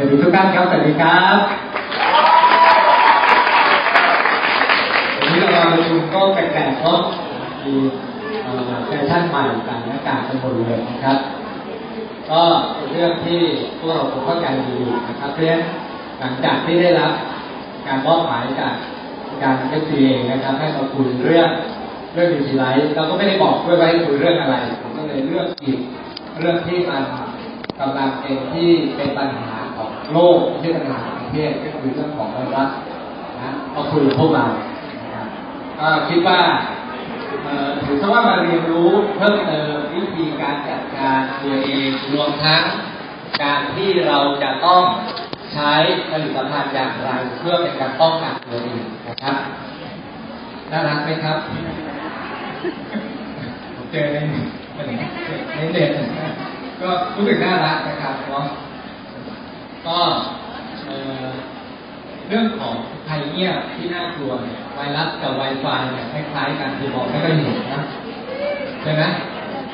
[0.00, 1.38] สวัสดีทุกท่านครับ สวัสดีครับ
[5.18, 7.00] วันนี้เรามาประชุมก็แปลกๆเพราะ
[7.64, 7.74] มี
[8.86, 11.18] แฟชั่นใหม่ต่างหน้ากากกันหมดเลยนะครับ
[12.30, 12.42] ก็
[12.74, 13.40] เป็นเรื่องที่
[13.78, 14.76] พวกเราคงเข้าใจดี
[15.08, 15.62] นะครับ เพราะฉะนั้น
[16.20, 17.12] หลังจากที่ได้รับ
[17.86, 18.74] การมอบหมายจาก
[19.42, 21.48] อาจารย์ FCA เองนะครับ ให้มาคุยเรื่อง
[22.14, 25.78] เรื่อง Nutrilite เราก็ไม่ได้บอกด้วยว่าให้คุยเรื่องอะไร ผมก็เลยเลือกหยิบ
[26.38, 27.02] เรื่องที่มัน
[27.80, 29.58] กำลังเป็นที่เป็นปัญหา
[30.12, 32.70] โลกไม่ใช่ปัญหาของประเทศก็คือเรื่องของไวรัส
[33.42, 34.44] นะมาคุยกับพวกเรา
[35.02, 35.26] นะครับ
[35.78, 36.40] ก็คิดว่า
[37.84, 42.62] ถือซะว่ามาเรียนรู้เพิ่มเติมวิธีการจัดการตัวเองรวมทั้ง
[43.42, 44.82] การที่เราจะต้อง
[45.52, 45.72] ใช้
[46.10, 49.36] ผลิตภัณฑ์อย่างไรเพื่อเป็นการป้องกันตัวเองนะครับ
[50.70, 51.38] น่ารักไหมครับ
[53.90, 54.16] เจอใน
[55.54, 55.90] ในเด็ด
[56.80, 58.44] ก็รู้สึกน่ารักนะครับเนาะ
[59.86, 59.98] ก็
[62.28, 62.74] เรื่องของ
[63.08, 67.82] ภัยเงียบที่น่ากลัวเนี่ยไวรัสกับไวไฟเนี่ยคล้ายๆกันที่บอกไม่ก็เห็นนะ
[68.82, 69.02] ใช่ไหม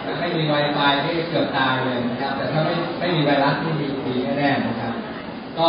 [0.04, 4.92] ถ้าไม่มีไวไฟนี่เกือบตายเลยนะครับ แต่ถ้าไม่ไม่มีไวรัสที่มีดีแน่ๆนะครับ
[5.58, 5.68] ก็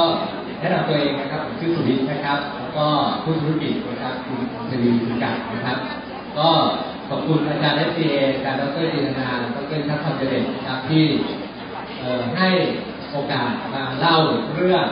[0.60, 2.86] แนะนำตัวเองนะครับชื่อสุวิทย์นะครับ แล้วก็
[3.24, 5.78] ผู้ธุรกิจนะครับคุณสรีสุกัดนะครับ
[6.38, 6.50] ก็
[7.10, 11.06] ขอบคุณอาจารย์เอสซีเออาจารย์ดรจีนนาดรทัพพันเจเดชนะครับที่
[12.38, 12.50] ให้
[13.16, 14.18] โอกาสมาเล่า
[14.56, 14.86] เรื่อง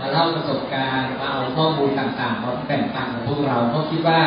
[0.00, 4.20] มาเล่าประสบการณ์มาเอาข้อมูลต่างๆมาแบ่งปันกับพวกเราเพราะคิดว่า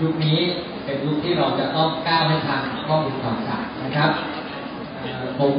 [0.00, 0.38] ยุคนี้
[0.84, 4.10] เป็นยุคที่เราจะต้องก้าวให้ทันข้อมูลข่าวสารนะครับ
[5.40, 5.54] ผม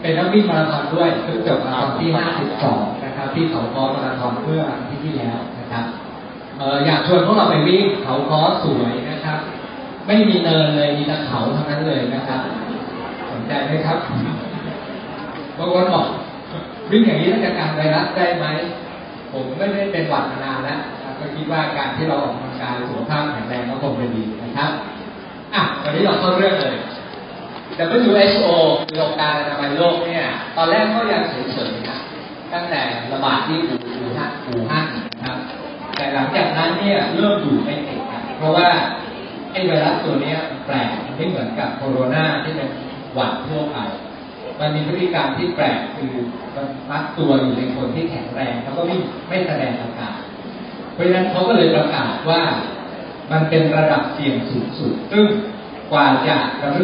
[0.00, 2.10] เป็นนักวิ่งมาราธอนด้วยเพิ่งจบมาราธอนที่
[2.56, 5.84] 52 นะครับที่เขาคอมาราธอนเมื่อที่ที่แล้วนะครับ
[6.86, 9.38] อยากชวนพวกเราไปวิ่งเขาคอสวยนะครับ
[10.06, 12.40] ไม่มีเนินเลยมีแต่เขาเทั้งนั้นเลยนะครับ
[13.30, 13.98] สนใจไหมครับ
[15.58, 16.06] บางคนบอก
[16.90, 18.46] วิ่งอย่างนี้จะการไวรัสได้ไหม
[19.32, 20.80] ผมไม่ได้เป็นหวัดมานานแล้ว
[21.18, 24.70] ก็คิดว่าการที่เราออกกำลังกายสุขภาพแข็งแรงก็คงจะดีนะครับ
[25.54, 26.76] อะวันนี้เราเข้าเรื่องเลย
[27.78, 28.48] WHO
[28.88, 30.24] คือองค์การอนามัยโลกเนี่ย
[30.56, 31.22] ตอนแรกก็ยัง
[31.52, 31.98] เฉยๆนะ
[32.52, 32.82] ตั้งแต่
[33.12, 33.78] ระบาดที่อู่
[34.16, 35.36] ฮั่นอู่ฮั่นนะครับ
[35.96, 38.68] แต่หลังจากนั้นเนี่ยเริ่มอยู่ไม่ติดนะเพราะว่า
[39.52, 40.34] ไอ้ไวรัสตัวนี้
[40.66, 42.70] แปลกไม่เหมือนกับโคโรนาที่เป็น
[43.14, 43.78] หวัดทั่วไป
[44.60, 46.12] มันมีพฤติกรรมที่แปลกคือ
[46.54, 48.96] มันพักตัวอยู่ในคนที่แข็งแรงเขาก็ไม่
[49.28, 50.18] ไม่แสดงอาการ
[50.92, 52.42] เพราะฉะนั้นเขาก็เลยประกาศว่า
[53.32, 55.24] มันเป็นระดับเสี่ยงสูงสุด ซึ่ง
[55.92, 56.36] กว่าจะ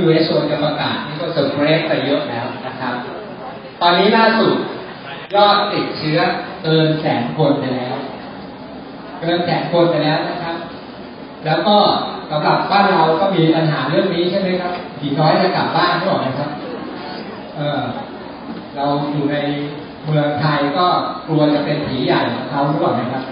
[0.02, 2.94] WHO จะประกาศนี่ก็เซอร์เพรสไปเยอะแล้วนะครับ
[3.80, 4.54] ตอนนี้ล่าสุด
[5.34, 6.18] ยอดติดเชื้อ
[6.62, 7.96] เกินแสนคนไปแล้ว
[9.20, 10.56] เกินแสนคนไปแล้วนะครับ
[11.44, 11.76] แล้วก็
[12.30, 16.50] สำหรับบ้านเราก็มีปัญหาเรื่องนี้ใช่ไหมครับผีน้อยจะกลับบ้านไม่หรอกนะครับ
[17.56, 17.82] เออ
[18.76, 19.36] เราอยู่ใน
[20.04, 20.86] เมืองไทยก็
[21.26, 23.24] กลัวจะเป็นผีใหญ่ของเขาหรือเปล่านะครับ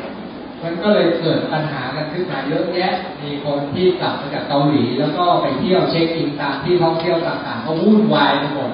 [0.62, 8.70] มันก็เลยเกิดปัญหากันขึ้นมาเยอะแยะ มีคนที่กลับมาจากเกาหลี แล้วก็ไปเที่ยวเช็คอินตามที่ท่องเที่ยวต่างๆก็วุ่นวายไปหมด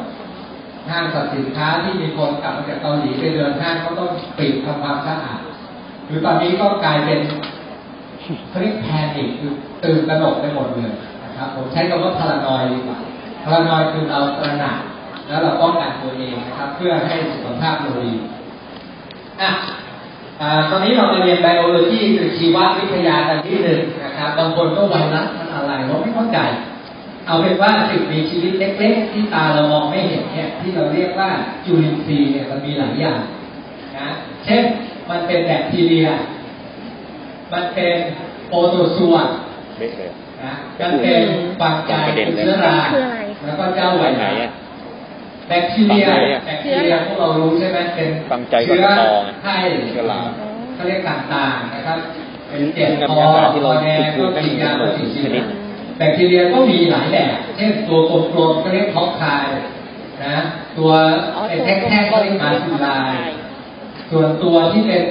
[0.89, 5.41] ห้างสรรพสินค้าที่มีคนกลับมาจากเกาหลีไปเดินห้างก็ต้องปิดทำความสะอาด
[6.07, 7.21] หรือตอนนี้ก็กลายเป็น
[8.49, 9.53] เขาเรียกแพนิคคือ
[9.85, 10.93] ตื่นตระหนกไปหมดเลย
[11.25, 12.99] นะครับ ผมใช้คำว่าพารานอยดีกว่า
[13.45, 14.79] พารานอยคือเราตระหนัก
[15.27, 18.13] แล้วเราป้องกันตัวเองนะครับ เพื่อให้สุขภาพเราดี
[19.41, 19.51] อะ
[20.71, 26.39] ตอนนี้เรามาเรียนไบโอโลจีคือชีววิทยากันที่หนึ่งนะครับบางคนก็ไวรัสมันอะไรเราไม่เข้าใจ
[27.27, 31.31] เอาเป็นว่าสิ่งมีชีวิตเล็ก ๆ ที่ตาเรามองไม่เห็นเนี่ยที่เราเรียกว่า
[31.65, 33.21] จุลินทรีย์เนี่ยมันมีหลายอย่าง
[33.99, 34.09] นะ
[34.45, 34.63] เช่น
[35.11, 36.09] มันเป็นแบคทีเรีย
[37.53, 37.95] มันเป็น
[38.49, 39.15] โปรโตซัว
[40.43, 41.23] นะมันเป็น
[41.61, 41.93] ฟังใจ
[42.37, 42.77] เชื้อรา
[43.45, 44.51] แล้วก็เจ้าไวรัส
[45.49, 46.07] แบคทีเรีย
[46.47, 48.09] แบคทีเรียพวกเรารู้ใช่ไหมเป็น
[48.67, 48.87] เชื้อ
[49.43, 49.55] ไข้
[49.91, 50.21] เชื้อรา
[50.75, 51.99] เขาเรียกต่างๆนะครับ
[52.49, 53.15] เป็นเจ็บคอ
[53.55, 55.29] คอแดงก็กินยาก็ติดเชื้อ
[55.99, 59.25] แบคทีเรียก็มีหลายแบบ เช่นตัวกลมๆก็เรียกท็อกไค
[60.25, 60.37] นะ
[60.79, 60.91] ตัว
[61.49, 62.89] ไอ้แท่งๆก็เรียกมาซิลไล
[64.11, 65.03] ส่วนตัวที่เป็น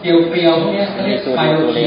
[0.00, 1.84] เปรียวๆพวกนี้ก็เรียกไฟโรคี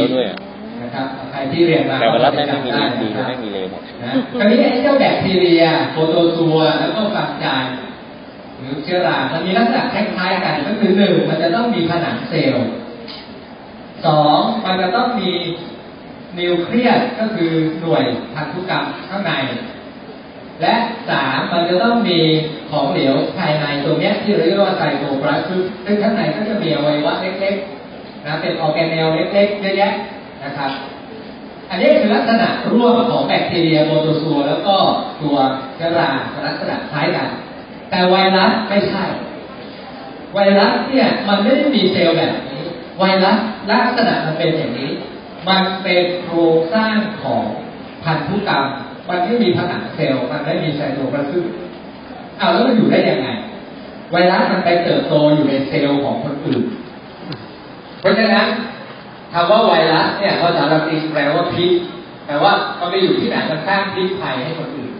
[0.95, 2.69] นะครับใครที่เรียนมาแต่ว่าไม่มี
[3.01, 7.65] ดีไม่มีเลยหมดนะคราวนี้ไอ้เจ้าแบคทีเรียโปรโตซัวแล้วก็ fungi
[8.57, 12.67] หรือเชื้อรา มันมีลักษณะคล้ายๆกันก็คือหนึ่งมันจะต้องมีผนังเซลล์
[14.05, 15.31] สองมันจะต้องมี
[16.39, 17.51] นิวเคลียสก็คือ
[17.81, 18.03] หน่วย
[18.33, 19.33] พันธุกรรมข้างใน
[20.61, 20.75] และ
[21.09, 22.19] สามมันจะต้องมี
[22.71, 29.93] ของเหลวภายในตรงนี้ที่เรียกว่าไซโตพลาสมซึ่งข้างในก็จะมีอวัยวะเล็กๆนะเป็นออร์แกเนลเล็กๆเยอะแยะ
[30.45, 30.71] นะครับ
[31.69, 34.75] อันนี้คือลักษณะร่วมของแบคทีเรียโปรโตซัวแล้วก็
[35.21, 35.37] ตัว
[35.75, 36.09] เชื้อรา
[36.47, 37.27] ลักษณะคล้ายกัน
[37.89, 39.03] แต่ไวรัสไม่ใช่
[40.33, 42.63] ไวรัสเนี่ยมันไม่ได้มีเซลล์แบบนี้
[42.99, 43.37] ไวรัส
[43.71, 44.91] ลักษณะมันเป็นอย่างนี้
[45.49, 47.43] มันเป็นโครงสร้างของ
[48.03, 48.65] พันธุกรรม
[49.09, 51.45] มันไม่มีผนังเซลล์ มันไม่มีไซโตพลาซึม
[52.37, 53.27] เอาแล้วมันอยู่ได้ยังไง
[54.11, 56.63] ไวรัสมันไปเติบโตอยู่ในเซลล์ของคนอื่น
[57.99, 58.47] เพราะฉะนั้น
[59.37, 61.71] คำว่าไวรัสเนี่ยภาษาละตินแปลว่าพิษ
[62.25, 64.91] แปลว่ามันไปอยู่ที่ไหนมันสร้างพิษภัยให้คนอื่น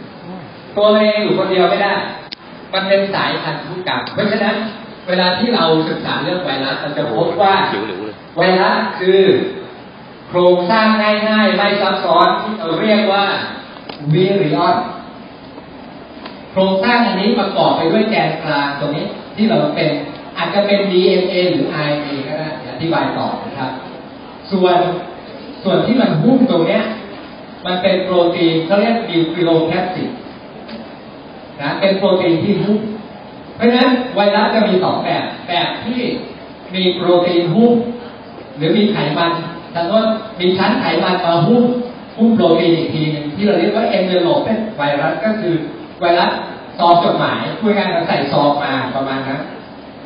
[0.78, 1.94] ตัวเองอยู่คนเดียวไม่ได้
[2.74, 4.56] มันเป็นสายพันธุกรรมเพราะฉะนั้น
[5.08, 9.22] เวลาที่เราศึกษาเรื่องไวรัสเราจะพบว่าหิวหลิวเลยไวรัสคือ
[10.28, 10.88] โครงสร้าง
[11.30, 13.26] ง่ายๆ ไม่ซับซ้อนที่เราเรียกว่า
[14.14, 14.78] วิริออน
[16.52, 19.06] โครงสร้างอันนี้ประกอบไปด้วยแกนกลางตรงนี้
[19.36, 19.90] ที่เราเป็น
[20.38, 23.72] อาจจะเป็น DNA หรือ RNA ก็ได้เดี๋ยวอธิบายต่อนะครับ
[24.52, 24.78] ส่วน
[25.64, 26.84] ส่วนที่มันหุ้มตรงเนี้ย
[27.66, 30.10] มันเป็นโปรตีนเขาเรียกนิวคลีโอแคปซิด
[31.62, 32.80] นะเป็นโปรตีนที่หุ้ม
[33.56, 36.00] เพราะฉะนั้นไวรัสจะมีสองแบบ แบบที่
[36.76, 37.74] มีโปรตีนหุ้ม
[38.58, 39.32] หรือมีไขมัน
[39.74, 40.04] แต่ว่า
[40.40, 41.64] มีชั้นไขมันมาหุ้ม
[42.18, 44.44] หุ้มโปรตีนอีกทีหนึงที่เราเรียกว่า envelope
[44.78, 45.54] ไวรัสก็คือ
[46.00, 46.32] ไวรัส
[46.80, 49.42] ซองจดหมายพูดง่ายๆเราใส่ซองมาประมาณนั้น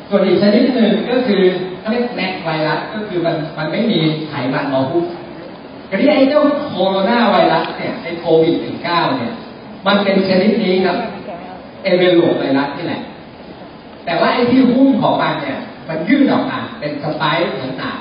[0.08, 1.42] ส่วนอีกชนิดหนึ่งก็คือ
[1.80, 3.98] เขาเรียก naked virus ก็คือมันมันไม่มี
[4.28, 5.04] ไขมันมาหุ้ม
[5.90, 8.54] กรณีไอ้เจ้าโคโรนาไวรัสเนี่ยไอ้โควิด
[8.84, 9.32] -19 เนี่ย
[9.86, 10.96] มันเป็นชนิดนี้ครับ
[11.82, 13.02] เอเวลโลไวรัสที่แหละ
[14.04, 15.58] แต่ว่าไอ้ที่หุ้มของมันเนี่ย
[15.88, 17.92] มันยืดออกมาเป็น spike เหมือนหนาม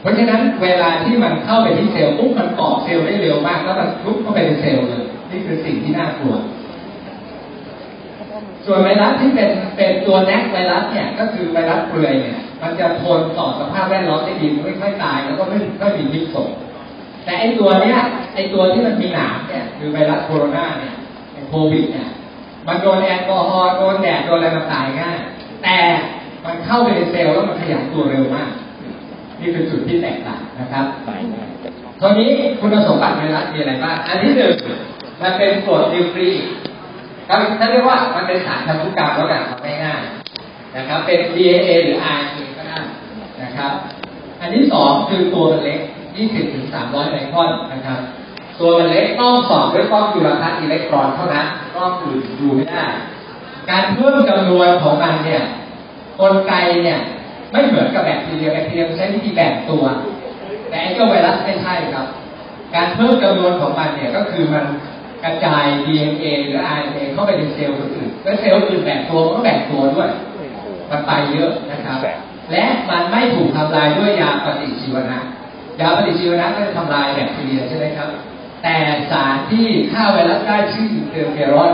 [0.00, 6.34] เพราะฉะนั้นเวลาที่มันเข้าไปที่เซลล์ปุ๊บมันเกาะเซลล์ได้เร็วมาก แล้วมันรุกเข้าไปในเซลล์เลย นี่คือสิ่งที่น่ากลัว
[8.66, 16.48] ส่วนไวรัสที่เป็นเป็นตัวแนกไวรัสเนี่ยก็คือไวรัสเปลือยเนี่ย มันจะทนต่อสภาพแวดล้อมได้ดีมันไม่ค่อยตายแล้วก็ไม่ไม่มีพิษส่ง
[17.24, 17.98] แต่ไอตัวเนี้ย
[18.34, 20.94] ไอตัวที่มันมีหนามเนี่ยคือไวรัสโคโรนาเนี่ย
[21.32, 22.08] ไอโควิดเนี่ย
[22.66, 25.18] มันโดนแอลกอฮอล์โดนแดดโดนอะไรมันตายง่าย
[25.62, 25.78] แต่
[26.44, 28.50] มันเข้าไปในเซลล์แล้วมันขยายตัวเร็วมาก
[29.40, 31.68] นี่เป็นจุดที่แตกต่างนะครับตายง่ายแต่
[32.00, 32.30] คราวนี้
[32.60, 34.54] คุณสมบัติไวรัสมีอะไรบ้างอันที่หนึ่ง
[35.22, 36.30] มันเป็นกรดนิวคลี
[37.28, 40.23] ครับถ้าเรียกว่ามันเป็นสารพันธุกรรมแล้วกันเอาง่ายๆ
[40.76, 42.78] นะครับ เป็น DNA หรือ RNA ก็ได้
[43.42, 43.72] นะครับ
[44.40, 45.80] อันที่สองคือตัวมันเล็ก
[46.16, 47.98] 20ถึง300ไมครอนนะครับ
[48.60, 52.84] ตัวมันเล็กต้องสองด้วยกล้องจุลทรรศน์อิเล็กตรอนเท่านั้นกล้องอื่นดูไม่ได้
[53.70, 55.42] การเพิ่มจำนวนของมันเนี่ย
[56.20, 56.52] กลไก
[56.84, 56.98] เนี่ย
[57.50, 59.84] ไม่เหมือนกับแบคทีเรียแบคทีเรียมันใช้วิธีแบ่งตัว
[60.68, 62.06] แต่ไอ้เจ้าไวรัสไม่ใช่ครับ
[62.74, 64.64] การเพิ่มจำนวนของมันเนี่ยก็คือมัน
[65.24, 70.10] กระจาย DNA หรือ RNA เข้าไปในเซลล์อื่น แล้วเซลล์อื่นแบ่งตัวมันก็แบ่งตัวด้วย
[70.90, 71.98] มันไปเยอะนะครับ
[72.52, 75.18] และมันไม่ถูกทำลายด้วยยาปฏิชีวนะ
[75.80, 78.08] ยาปฏิชีวนะก็จะทำลายแบคทีเรียใช่ไหมครับ
[78.62, 78.76] แต่
[79.10, 81.72] สารที่ฆ่าไวรัสได้ชื่ออินเตอร์เฟอรอน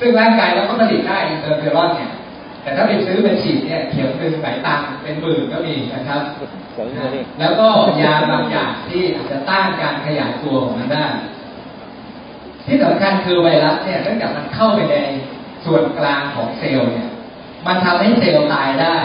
[0.00, 2.12] ซึ่งร่างกายเราก็ผลิตได้อินเตอร์เฟอรอนเนี่ย
[2.62, 6.20] แต่ถ้าไปซื้อเป็นฉีดเนี่ยเข็มหนึ่งหลายตังค์เป็นหมื่นก็มีนะครับ
[6.74, 7.68] สวยเลยนี่แล้วก็
[8.02, 11.06] ยาบางอย่างที่อาจจะต้านการขยายตัวของมันได้
[12.66, 14.96] ที่สำคัญคือไวรัสเนี่ยเนื่องจากมันเข้าไปใน
[15.64, 17.08] ส่วนกลางของเซลล์เนี่ย
[17.66, 18.96] มันทำให้เซลล์ตายได้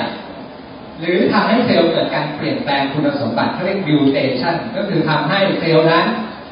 [1.00, 6.06] หรือทำให้เซลล์เกิดการเปลี่ยนแปลงคุณสมบัติเขาเรียก mutation ก็คือทำให้เซลล์นั้น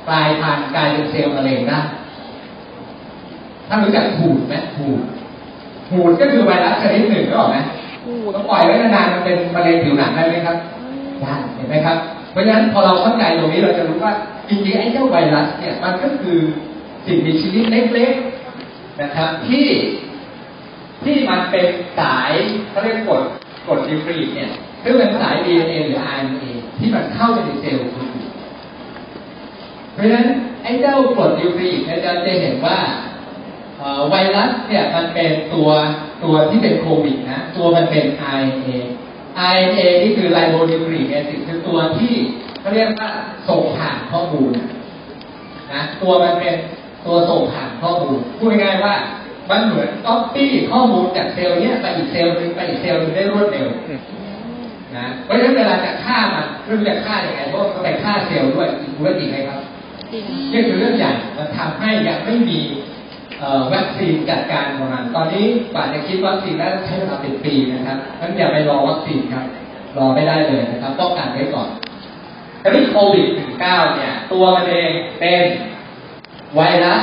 [0.07, 1.79] กลายพันธุ์กลายเป็นเซลล์มะเร็งได้
[3.67, 5.01] ถ้ารู้จักหูดไหมหูด
[5.91, 7.57] หูดก็คือไวรัสชนิดหนึ่งก็ออกไหม
[8.35, 10.57] ต้องปล่อยไว้นานๆมันเป็นมะเร็งผิวหนังได้ไหมครับ
[11.21, 11.97] ได้เห็นไหมครับ
[12.31, 14.13] เพราะฉะนั้นพอเราเข้าใจตรงนี้เราจะรู้ว่า
[14.49, 16.37] จริงๆไอ้เจ้าไวรัสเนี่ยมันก็คือ
[17.05, 19.67] สิ่งมีชีวิตเล็กๆนะครับที่
[21.03, 21.65] ที่มันเป็น
[21.99, 22.31] สาย
[22.69, 23.21] เขาเรียกกด
[23.67, 24.51] กดนิวคลีเนี่ย
[24.83, 26.45] ซึ่งเป็นสาย DNA หรือ RNA
[26.77, 28.31] ที่มันเข้าไปในเซลล์คนอื่น
[29.93, 30.27] เพราะฉะนั้น
[30.63, 32.77] ไอ้เจ้ากรดนิวคลีอิกเนี่ยจะจะเห็นว่า
[34.09, 35.69] ไวรัสเนี่ยมันเป็นตัว
[36.23, 38.03] ตัวที่เป็นโควิดนะตัวมันเป็น
[38.37, 38.69] RNA
[39.53, 42.13] RNA นี่คือไ i โ o นิวคลีกแอซิดคือตัวที่
[42.59, 43.09] เขาเรียกว่า
[43.49, 44.51] ส่งผ่านข้อมูล
[45.73, 46.55] นะตัวมันเป็น
[47.05, 48.95] ตัวส่งผ่านข้อมูลพูดง่ายๆว่า
[49.49, 53.67] มันเหมือนก๊อปปี้ข้อมูลจากเซลล์เนี้ยไปอีกเซลล์หนึ่งไปอีกเซลล์หนึ่งได้รวดเร็ว
[54.97, 59.59] นะเพราะฉะนั้นเวลาจะฆ่ามันเรื่องจะฆ่ายังไงเพราะมันก็ไปฆ่าเซลล์ด้วยอีกธุรกิจไหมครับ
[60.51, 62.59] นี่คือเรื่องใหญ่มันทำให้ยังไม่มี
[63.39, 69.45] เอ่อวัคซีนจัดการของมันตอนนี้กว่าจะคิดวัคซีนได้ต้องใช้เวลาเป็นปีนะครับงั้นอย่าไปรอวัคซีนครับ
[69.97, 71.69] รอไม่ได้เลยนะครับต้องการไว้ก่อน
[72.61, 73.27] ทีนี้โควิด
[73.61, 75.41] -19 เนี่ย ตัวมันเองเป็น
[76.55, 77.01] ไวรัส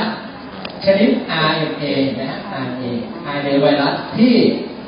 [0.85, 1.09] ชนิด
[1.49, 1.83] RNA
[2.19, 2.91] นะฮะ RNA
[3.35, 4.35] RNA ไวรัสที่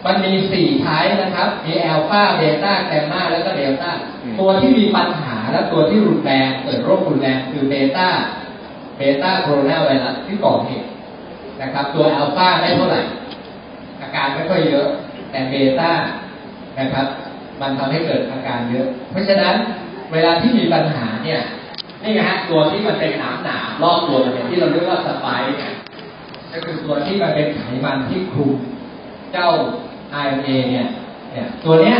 [0.05, 3.91] มันมีสี่ type นะครับ มีอัลฟาเบต้าแกมมาแล้วก็เดลต้า
[4.39, 8.09] ตัวที่มีปัญหาและตัวที่รุนแรงเกิดโรครุนแรงคือเบต้า
[8.97, 10.87] เบต้าโคโรนาไวรัสที่ก่อเหตุ
[11.61, 13.01] นะครับ ตัวอัลฟาไม่เท่าไหร่
[14.01, 14.87] อาการไม่ค่อยเยอะ
[15.31, 15.91] แต่เบต้า
[16.79, 17.05] นะครับ
[17.61, 19.55] มันทำให้เกิดอาการเยอะ เพราะฉะนั้น
[20.13, 21.41] เวลาที่มีปัญหาเนี่ย
[22.03, 25.73] นี่ไงฮะตัวที่มันเป็นหนามหนามๆรอบตัวมันเนี่ยที่เราเรียกว่า spike เนี่ย
[26.51, 28.51] ก็คือตัวที่มันเป็นไขมันที่คลุม
[29.33, 29.49] เจ้า
[30.25, 30.87] RNA เนี่ย
[31.31, 31.97] เนี่ย ตัวเนี้ย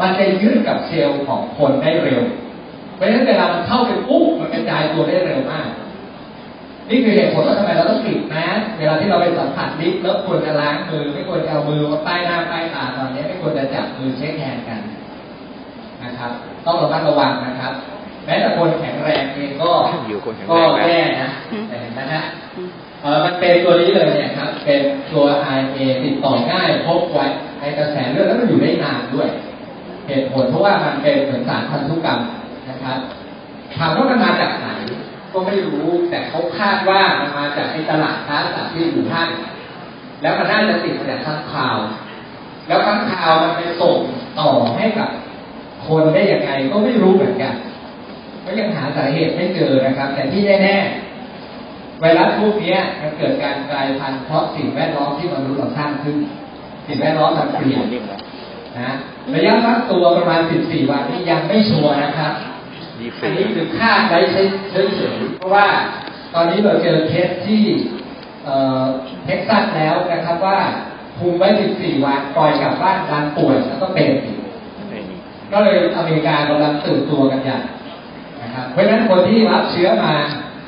[0.00, 2.22] มันจะยึดกับเซลล์ของคนได้เร็ว
[2.94, 5.68] เพราะฉะนั้นเวลามันเข้าไปปุ๊บมันกระจายตัวได้เร็วมาก
[6.90, 14.80] นี่คือเหตุผลว่าทำไมเราต้องปิดแมสเวลาที่เราไปสัมผัสลิฟต์แล้วควรจะล้างมือ ไม่ควรจะเอามือมาป้ายหน้าป้ายตาตอนนี้ไม่ควรจะจับมือ shake hand กัน
[16.04, 16.32] นะครับ
[16.66, 17.72] ต้องระมัดระวังนะครับ
[18.24, 19.70] แม้แต่คนแข็งแรงเองก็
[20.08, 21.30] อยู่คนแข็งก็แรงนะแย่นะ
[21.68, 22.22] แต่เห็นไหมฮะ
[22.54, 22.85] เออ
[23.24, 24.80] มันเป็นตัวนี้เลยเนี่ยครับ เป็น
[25.12, 25.26] ตัว
[25.56, 27.26] RNA ติดต่อง่ายพบไว้
[27.60, 29.28] ในกระแสเลือดแล้วมันอยู่ได้นานด้วย
[30.06, 32.20] เหตุผลเพราะว่ามันเป็นเหมือนสารพันธุกรรม
[32.68, 32.98] นะครับ
[33.76, 34.68] ถามว่ามันมาจากไหน
[35.32, 39.28] ก็ไม่รู้แต่เขาคาดว่ามันมาจากไอตลาดค้าสัตว์ที่อยู่ท่าน
[40.22, 41.76] แล้วมันน่าจะติดมาจากข้างข่าว
[42.66, 43.98] แล้วข้างข่าวมันไปส่ง
[44.40, 45.08] ต่อให้กับ
[45.86, 47.54] คนได้ยังไงก็ไม่รู้เหมือนกัน
[48.44, 51.05] ก็ยังหาสาเหตุไม่เจอนะครับ แต่ที่แน่ๆ
[52.00, 56.16] ไวรัสพวกนี้มันเกิดการกลายพันธุ์เพราะสิ่งแวดล้อมที่มนุษย์เราสร้างขึ้น
[56.86, 57.84] สิ่งแวดล้อมมันเปลี่ยน
[58.80, 58.92] นะ
[59.34, 62.32] ระยะฟักตัวประมาณ 14 วันนี้ยังไม่ชัวร์นะครับ
[63.22, 65.66] อันนี้คือคาดไว้เฉยๆเพราะว่า
[66.34, 67.62] ตอนนี้เราเจอเคสที่
[69.24, 70.58] เท็กซัสแล้วนะครับว่า
[71.18, 74.38] คุมไว้ 14 วันปล่อยกลับบ้านการป่วยแล้วก็เป็นอีก
[75.52, 77.58] ก็เลยอเมริกากำลังตื่นตัวกันใหญ่
[78.42, 80.14] นะครับเพราะฉะนั้นคนที่รับเชื้อมา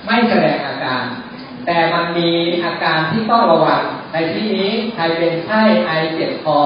[0.09, 1.05] ไม่แสดงอาการ
[1.67, 2.31] แต่มันมี
[2.65, 6.59] อาการที่ต้องระวังในที่นี้ใครเป็นไข้ไอเจ็บคอ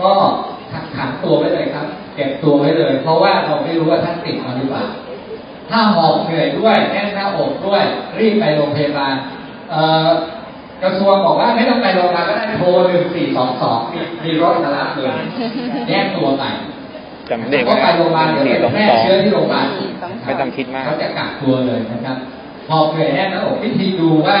[0.00, 0.12] ก็
[0.96, 4.84] ขังตัวไว้เลยครับ เก็บตัวไว้เลย เพราะว่าเราไม่รู้ว่าท่านติดมาหรือเปล่า
[5.70, 7.82] ถ้าหอบเหนื่อยด้วยแน่นหน้าอกด้วย
[8.18, 9.14] รีบไปโรงพยาบาล
[9.70, 13.78] เกระทรวงบอกว่าไม่ต้องไปโรงพยาบาลก็ได้โทรหนึ่งสี่สองสอง
[14.24, 15.08] มีรถมารับเลย
[15.88, 16.44] แยกตัวไป
[17.28, 19.66] จำได้ก็ว่าไปโรงพยาบาลเดี๋ยวสี่ไปสองแพร่สองเชื้อที่โรงพยาบาล
[20.24, 22.16] ไม่ต้องคิดมากเขาจะกักตัวเลยนะครับ
[22.68, 24.38] หอบเหนื่อยแน่นหน้าอกวิธีดูว่า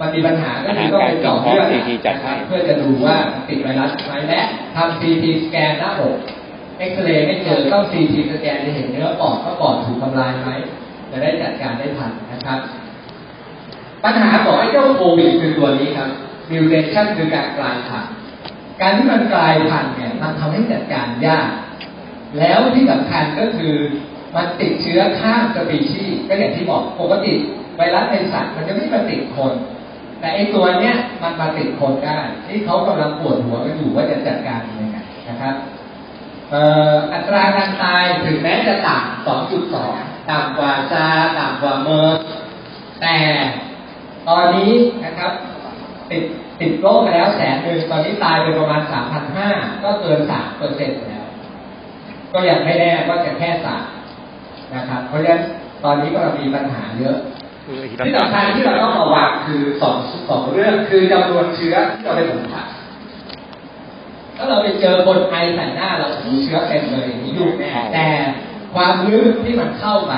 [0.00, 3.16] มันมีปัญหาก็คือต้องไปเจาะเลือด CT จัดให้เพื่อจะดูว่า
[3.48, 4.42] ติดไวรัสไหมและ
[4.76, 6.16] ทำ CT สแกนหน้าอก
[6.78, 10.50] เอ็กซเรย์ไม่เจอต้อง CT สแกนจะเห็นเนื้อปอดว่าปอดถูกทำลายไหม
[11.10, 12.58] จะได้จัดการได้ทันนะครับ
[14.04, 16.08] ปัญหาของไอ้เจ้าโควิดคือตัวนี้ครับ
[16.50, 18.12] mutation คือการกลายพันธุ์
[18.80, 21.48] การที่มันกลายพันธุ์เนี่ยมันทำให้จัดการยาก
[22.38, 23.74] แล้วที่สำคัญก็คือ
[24.36, 27.32] มันติดเชื้อข้ามสปีชีส์ก็อย่างที่บอกปกติ
[27.76, 29.52] ไวรัสในสัตว์มันจะไม่มาติดคน
[30.20, 35.54] แต่ไอตัวเนี้ยมันมาติดคนได้ที่เขากำลังปวดหัวกันอยู่ว่าจะจัดการยังไงนะครับ
[37.12, 41.06] อัตราการตายถึงแม้จะต่ำ2.2 ต่ำกว่าซา
[41.38, 42.18] ต่ำกว่าเมอร์ส
[43.02, 43.16] แต่
[44.28, 44.72] ตอนนี้
[45.04, 45.32] นะครับ
[46.10, 46.22] ติด
[46.60, 48.82] ติดโรคไปแล้วแสนหนึ่งตอนนี้ตายไปประมาณ
[49.32, 50.98] 3,500 ก็เกิน3เปอร์เซ็นต์
[52.32, 53.86] ก็ยังไม่แน่ว่าจะแค่สาม
[54.74, 55.40] นะครับ เพราะฉะนั้น
[55.84, 57.16] ตอนนี้ก็มีปัญหาเยอะ
[58.06, 59.96] ที่สำคัญที่เราต้องระวังคือสอง
[60.28, 62.66] สองเรื่องคือจำนวนเชื้อที่เราไปสัมผัส
[64.36, 68.06] ถ้าเราไปเจอคนไอใส่หน้าเราโอ้โหเชื้อเต็มเลยอย่างนี้ยุ่งแน่แต่
[68.74, 70.12] ความลึกที่มันเข้าไป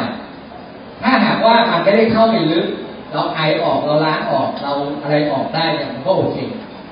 [1.03, 2.67] ถ้าหากว่ามันไม่ได้เข้าไปลึก
[3.13, 4.73] เราไอออกเราล้างออกเรา
[5.03, 6.37] อะไรออกได้เนี่ยมันก็โอเค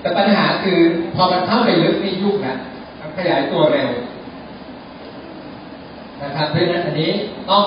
[0.01, 0.79] แต่ปัญหาคือ
[1.15, 2.57] พอมันเข้าไปลึกนี่ยุ่งนะ
[3.01, 3.89] มันขยายตัวเร็ว
[6.23, 7.11] นะครับเพราะฉะนั้นอันนี้
[7.51, 7.63] ต้อง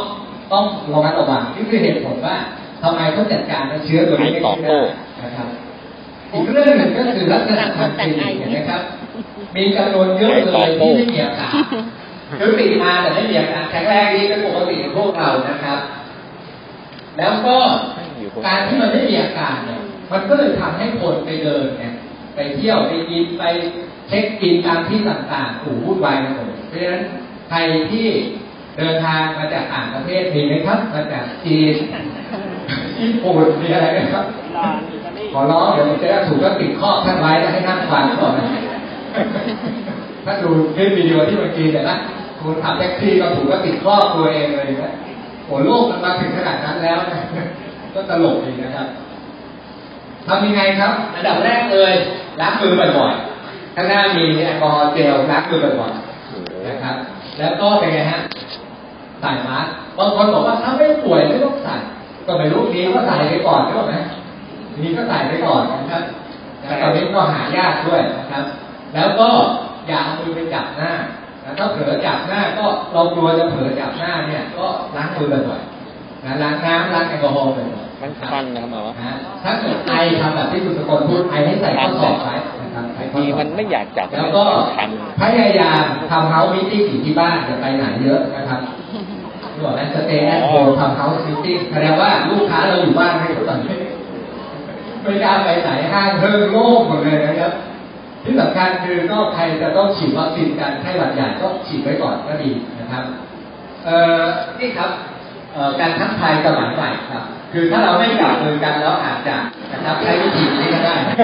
[0.51, 0.63] ต้อง
[0.93, 2.35] ระมัดระวังนี่คือเหตุผลว่า
[2.83, 4.79] ทำไมเขาจัดการเชื้อตัวนี้ไม่ได้
[5.23, 5.47] นะครับ
[6.31, 8.81] อีกเรื่องหนึ่งก็คือลักษณะทางคลินิกเห็นไหมครับ
[9.55, 11.53] มีจำนวนเยอะเลยที่ไม่มีอาการ
[12.39, 15.79] คือติดมาแต่ไม่มีอาการแข็งแรงดีเป็นปกติของพวกเรานะครับ
[17.17, 17.57] แล้วก็
[18.45, 21.93] การที่มันไม่มีอาการเนี่ยมันก็เลยทำให้คนไปเดินเนี่ย
[22.35, 23.43] ไปเที่ยวไปกินไป
[24.07, 27.03] เช็คกินตามที่ต่างๆถูวุ่นวายกันหมดเพราะฉะนั้น
[27.49, 27.57] ใคร
[27.91, 28.07] ที่
[28.77, 31.75] เดินทางมาจากต่างประเทศมีไหมครับ มาจากจีน
[32.99, 34.25] ญี่ปุ่นมีอะไรไหมครับ
[35.33, 38.47] ขอร้องเดี๋ยวผมจะได้ถูกก็ติดข้อท่านไว้แล้วให้นั่งฟังก่อนนะ
[40.25, 41.97] ถ้าดูคลิปวิดีโอที่เมื่อกี้เนี่ยนะ
[42.39, 44.93] คุณขับแท็กซี่ก็ถูกก็ติดข้อตัวเองเลยนะ
[45.45, 47.21] โอ้โลกมันมาถึงขนาดนั้นแล้วนะ
[47.93, 48.87] ก็ตลกดีนะครับ
[50.27, 51.93] ทำยังไงครับ อันดับแรกเลย
[52.41, 56.95] ล้างมือบ่อยๆข้างหน้ามีแอลกอฮอล์เจลล้างมือบ่อยๆนะครับ
[57.39, 58.21] แล้วก็เป็นไงฮะ
[59.21, 61.75] ใส่มาสก์บางคนบอกว่าถ้าไม่ป่วยไม่ต้องใส่
[62.25, 63.95] ก็ไม่รู้ดีก็ใส่ไปก่อนใช่ไหม
[64.73, 66.03] ทีนี้ก็ใส่ไปก่อนนะครับ
[66.61, 68.43] แต่ตอนนี้ก็หายากด้วยนะครับ
[68.95, 69.29] แล้วก็
[69.87, 70.91] อย่าเอามือไปจับหน้า
[71.43, 74.65] นะถ้าเผลอจับหน้าก็เรากลัวจะเผลอจับหน้าเนี่ย ก็
[74.95, 82.58] ล้างมือบ่อยๆนะล้างน้ำล้างแอลกอฮอล์บ่อยๆมันคันนะครับหมอนะถ้าเกิดไอทำแบบที่คุณสกลพูดไอให้ใส่ข้อศอกไว้นะครับใส่
[83.13, 84.43] ทีมันไม่อยากจับแล้วก็
[84.77, 84.89] ทัน
[85.21, 88.59] พยายามทำ house meeting อยู่ที่บ้านอย่าไปไหนเยอะนะครับ
[89.53, 93.75] ที่บอกนั้น stay at home ทำ house meeting แสดงว่าลูกค้าเราอยู่บ้านให้เขาตอนนี้
[95.01, 97.53] ไม่กล้าไปไหนห้างเพิ่งโล่งหมดเลยนะครับ
[98.23, 103.03] ที่สำคัญคือก็ใครจะต้องฉีดวัคซีนกันไข้หวัดใหญ่ก็ฉีดไว้ก่อนก็ดีนะครับ
[103.85, 104.21] เอ่อ
[104.59, 104.91] นี่ครับ
[105.53, 107.23] เอ่อการทักทายสมัยใหม่ครับ
[107.53, 109.35] คือถ้าเราไม่จับมือกันแล้วอาจจะ
[109.71, 111.15] นะครับใช้วิธีนี้ก็ได้นะ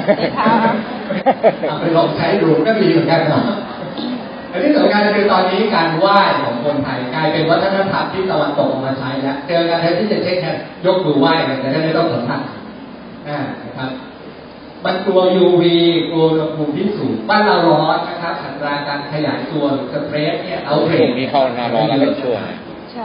[1.68, 3.44] เอาไปลองใช้ดูก็ดีเหมือนกันเนาะ
[4.52, 10.52] อันที่สำคัญคือตอนนี้การไหว้ของคนไทยกลายเป็นวัฒนธรรมที่ตะวันตกเอามาใช้แล้วเจอกันแทนที่จะเช็คแค่
[10.86, 12.40] ยกมือไหว้กันจะได้ไม่ต้องสัมผัส
[13.28, 13.90] อ่านะครับ
[14.86, 15.64] มันกลัว UV
[16.10, 22.52] กลัวอุณหภูมิที่สูงบ้านเราร้อนนะครับอัตราการขยายตัวหรือสเปรสเนี่ยเอาเรช่วงนี้เข้าหน้าร้อนแล้วเป็นช่วงใช่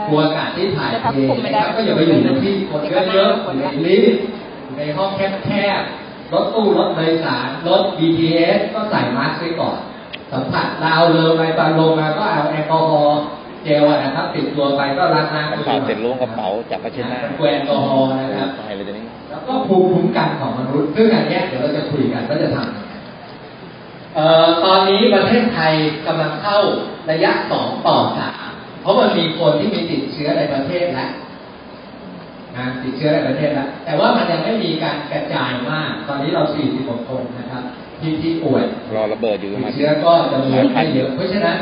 [0.09, 2.81] กลัวอากาศที่ถ่ายจะเททับคุมไม่ได้นะครับก็อย่าไปอยู่ในที่คน
[3.13, 4.21] เยอะๆอยู่ในลิฟต์
[4.63, 5.09] อยู่ในห้อง
[5.45, 9.77] แคบๆรถตู้รถโดยสารรถ BTS ก็ใส่มาสก์ไว้ก่อน
[10.31, 13.21] สัมผัสดาวเลยไปตอนลงมาก็เอาแอลกอฮอล์
[13.63, 22.93] เจลอะนะครับ ติดตัวไปก็ล้างน้ำกระเป๋าเสร็จล้วงกระเป๋าจับผ้าเช็ดหน้าแอลกอฮอล์นะครับตายเลยตอนนี้แล้วก็ภูมิคุ้มกันของมนุษย์ซึ่งอันเนี้ยเดี๋ยวเราจะคุยกันว่าจะทำยังไง
[24.15, 25.73] เอ่อตอนนี้ประเทศไทย
[26.05, 26.59] กำลังเข้า
[27.11, 28.40] ระยะสองต่อสาม
[28.81, 31.09] เพราะมันมีคนที่มีติดเชื้อในประเทศแล้ว
[32.57, 37.63] นะติดเชื้อในประเทศแล้วแต่ว่ามันยังไม่มีการกระจายมาก ตอนนี้เรา40กว่าคนนะครับ
[37.99, 38.63] ที่ที่ป่วย
[38.95, 41.57] รอระเบิดอยู่ติมาดเชื้อก็จำนวนไม่เยอะเพราะฉะนั้น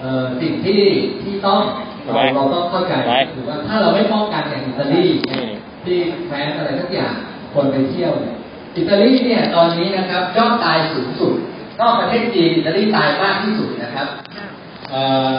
[0.00, 0.82] เอ่อสิ่งที่
[1.22, 1.60] ที่ต้อง
[2.04, 5.44] เราไว้เราต้องเข้าใจไว้คือว่าถ้าเราไม่ป้องกันอย่างอิตาลีนี่
[5.84, 5.96] ที่
[6.28, 7.14] แม้อะไรสักอย่าง
[7.54, 8.36] คนไปเที่ยวเนี่ย
[8.76, 11.34] อิตาลีเนี่ยตอนนี้นะครับยอดตายสูงสุด
[11.80, 14.06] นอกประเทศจีนอิตาลีตายมากที่สุดนะครับ
[14.90, 15.32] เอ่อ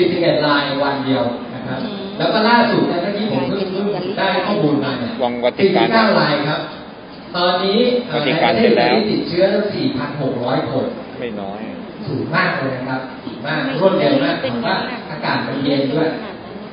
[0.00, 3.86] 41รายวันเดียวนะครับอืมแล้วก็ล่าสุดเนี่ยเมื่อกี้ผมเพิ่งเพิ่ง
[4.18, 6.60] ได้ข้อมูลมาเนี่ยวังวัติกัน49รายครับ
[7.36, 9.64] ตอนนี้เอ่อวัติในกัปนระเทเสร็ศจแล้วนี้ติดเชื้อแล้ว
[10.18, 10.86] 4,600 คน
[11.20, 11.60] ไม่น้อย
[12.08, 14.76] สูงมากเลยนะครับสูงมากรวดเร็วมากผมว่า
[15.10, 16.08] อากาศมันเย็นด้วย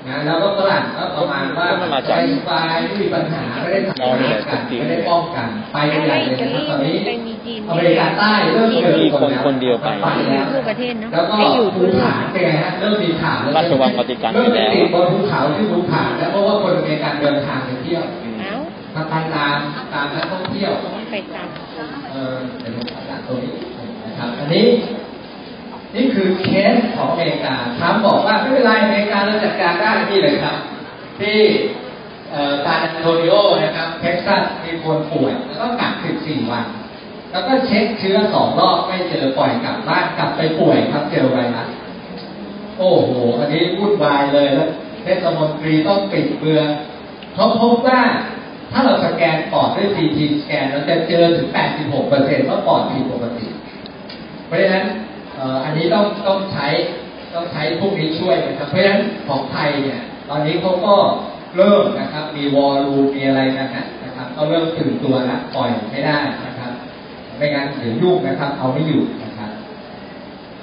[0.09, 18.55] นะแล้วก็ฝรั่งก็ประมาณว่าก็มันมาจากไปสบายไม่มีปัญหาไม่ได้ทำร้ายกันไม่ได้ป้องกันไปกันใหญ่เลยนะครับตอนนี้ไปมีจีนอเมริกาใต้เริ่มเจอมีคนแล้วคนเดียวไปไปแล้วทั่วประเทศเนอะแล้วก็ให้อยู่ภูทั่วโลกผาเป็นไงฮะเริ่มมีข่าวแล้วราชวังวาติกันเริ่มไปไปแล้วติดบนภูเขาที่ภูผาแล้วเพราะว่าคนอเมริกันเดินทางไปเที่ยวอืมเอ้า
[18.95, 19.57] มาไปตาม
[19.93, 21.47] ตามนักท่องเที่ยวต้องไปตาม
[22.11, 23.51] เออเดี๋ยวผมขออ่านตรงนี้
[24.05, 24.65] นะครับอันนี้
[25.95, 30.55] นี่คือเคสของอเมริกาทรัมป์บอกว่าไม่เป็นไรอเมริกาเราจัดการได้นี่เลยครับ
[31.19, 31.37] ที่
[32.31, 36.65] เอ่อซานอันโตนิโอนะครับเท็กซัสมีคนป่วยแล้วก็กัก14 วัน
[37.31, 41.67] แล้วก็เช็คเชื้อสองรอบไม่เจอปล่อยกลับบ้านกลับไปป่วยครับเจอไวรัส
[42.77, 44.69] โอ้โหอันนี้วุ่นวายเลยแล้ว
[45.03, 46.67] เทศมนตรีต้องปิดเมือง
[47.33, 48.01] เขาพบว่า
[48.71, 51.47] ถ้าเราสแกนปอดด้วย CT สแกนเราจะเจอถึง
[51.97, 53.47] 86%ว่าปอดผิดปกติ
[54.45, 54.85] เพราะฉะนั้น
[55.39, 56.67] อ่ออันนี้ต้องต้องใช้
[57.35, 60.95] ต้องใช้พวกนี้ช่วยนะครับ เพราะฉะนั้นของไทยเนี่ย ตอนนี้เขาก็
[61.57, 66.71] เริ่มนะครับ มีวอลลุ่มมีอะไรกันนะนะครับ ก็เริ่มตื่นตัวแล้วปล่อยไม่ได้นะครับ
[67.37, 69.51] ไม่งั้นเดี๋ยวยุ่งนะครับ เอาไม่อยู่นะครับ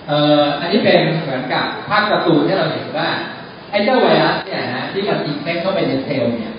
[0.08, 3.08] เอ่ออันนี้เป็นเหมือนกับภาพการ์ตูนที่เราเห็นว่า
[3.70, 6.52] ไอ้เจ้าไวรัสเนี่ยนะที่มันอินเฟคเข้าไปในเซลล์เนี่ย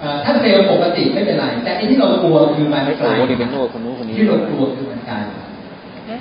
[0.00, 5.53] เอ่อถ้าเซลล์ปกติไม่เป็นไร แต่ไอ้ที่เรากลัวคือมันโอ้กลายโหนี่เป็นโน่นคนนู้นคนนี้ที่เรากลัวคือมันกลายพันธุ์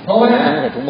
[0.03, 0.27] เพราะว่า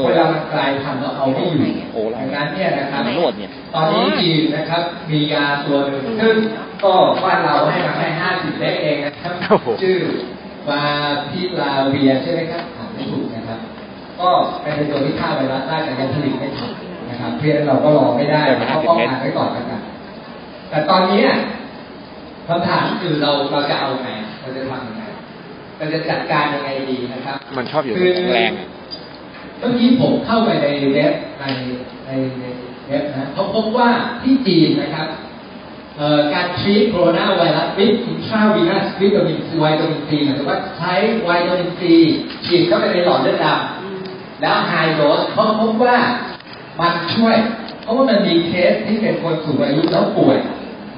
[0.08, 6.36] เวลามันกลายพันธุ์แล้วเอาไม่อยู่โอ้โหดังนั้นเนี่ยนะครับนวดเนี่ยตอนนี้จีนนะครับ มียาตัวหนึ่งซึ่ง
[6.84, 9.98] ก็บ้านเราให้มาแค่ห้าสิบเล็กเองนะครับโอ้โหชื่อ
[10.70, 10.84] วา
[11.30, 13.60] พิลาเวียใช่ไหมครับอ่านไม่ถูกนะครับ
[14.20, 14.30] ก็
[14.62, 16.72] เป็นตัวที่ฆ่าไวรัสได้แต่ยังผลิตไม่ทัน
[17.10, 19.82] นะครับเพียงเราก็รอไม่ได้แต่มันเรา50ก็ป้องกันไว้ก่อนแล้วกัน
[20.70, 21.38] แต่ตอนนี้เนี่ย
[22.48, 24.10] คำถามคือเราเราจะเอาไง
[24.42, 25.04] เราจะทำยังไง
[25.78, 31.44] เราจะจัดการยังไงดีนะครับ มันชอบอยู่แข็งแรงอะเมื่อกี้ผมเข้าไปในเว็บใน
[32.06, 32.44] ในใน
[32.88, 33.90] เว็บนะเขาพบว่า
[34.22, 35.08] ที่จีนนะครับ
[36.34, 40.94] การ treat coronavirus with intravenous vitamin C วิตามินซีหมายถึงว่าใช้
[41.28, 41.94] วิตามินซี
[42.46, 45.98] ฉีดเข้าไปในหลอดเลือดดำแล้ว high dose เขาพบว่า
[46.80, 47.36] มันช่วย
[47.82, 50.38] เพราะว่ามันมีเคสที่เป็นคนสูงอายุแล้วป่วย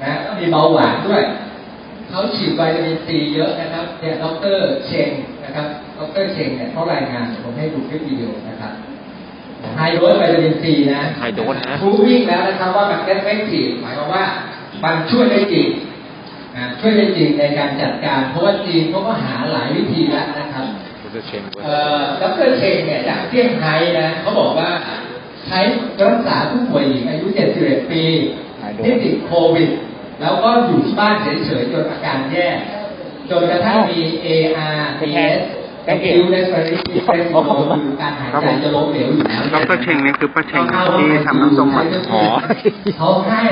[0.02, 1.22] นะก็มีเบาหวานด้วย
[2.08, 4.24] เขาฉีดวิตามินซีเยอะนะครับเนี่ยด
[4.54, 5.10] รเชง
[5.44, 5.66] นะครับ
[5.98, 8.72] ดรเชงเนี่ยเขารายงานผมให้ดูคลิปวิดีโอนะครับ
[9.76, 14.24] high dose วิตามินซีนะ high dose นะฟูวิ่งแล้วนะครับว่ามัน effective หมายความว่า
[14.84, 15.68] มันช่วยได้จริง
[16.56, 20.66] นะช่วยได้จริงในการจัดการ เพราะว่าจีนเขาก็หาหลายวิธีแล้วนะครับ
[21.00, 24.70] กูจะเชงเอ่อดรเชงเนี่ยจากเซี่ยงไฮ้นะเขาบอกว่า
[25.46, 25.60] ใช้
[26.02, 27.26] รักษาผู้ป่วยหญิงอายุ
[27.60, 28.02] 71 ปี
[28.84, 29.68] ที่ติดโควิด
[30.20, 32.48] แล้วก็อยู่ที่บ้านเฉยๆจนอาการแย่
[33.30, 35.38] จนกระทั่งมี ARDS
[35.86, 40.64] แก้เกคิวได้สริปเป็นโคือการหายใจจะล้มเหลวอยู่แล้วดรเชงนี่คือป้าเชง
[40.98, 42.22] ที่ทำน้ำส้มหวานอ๋อ
[42.98, 43.42] เขาให้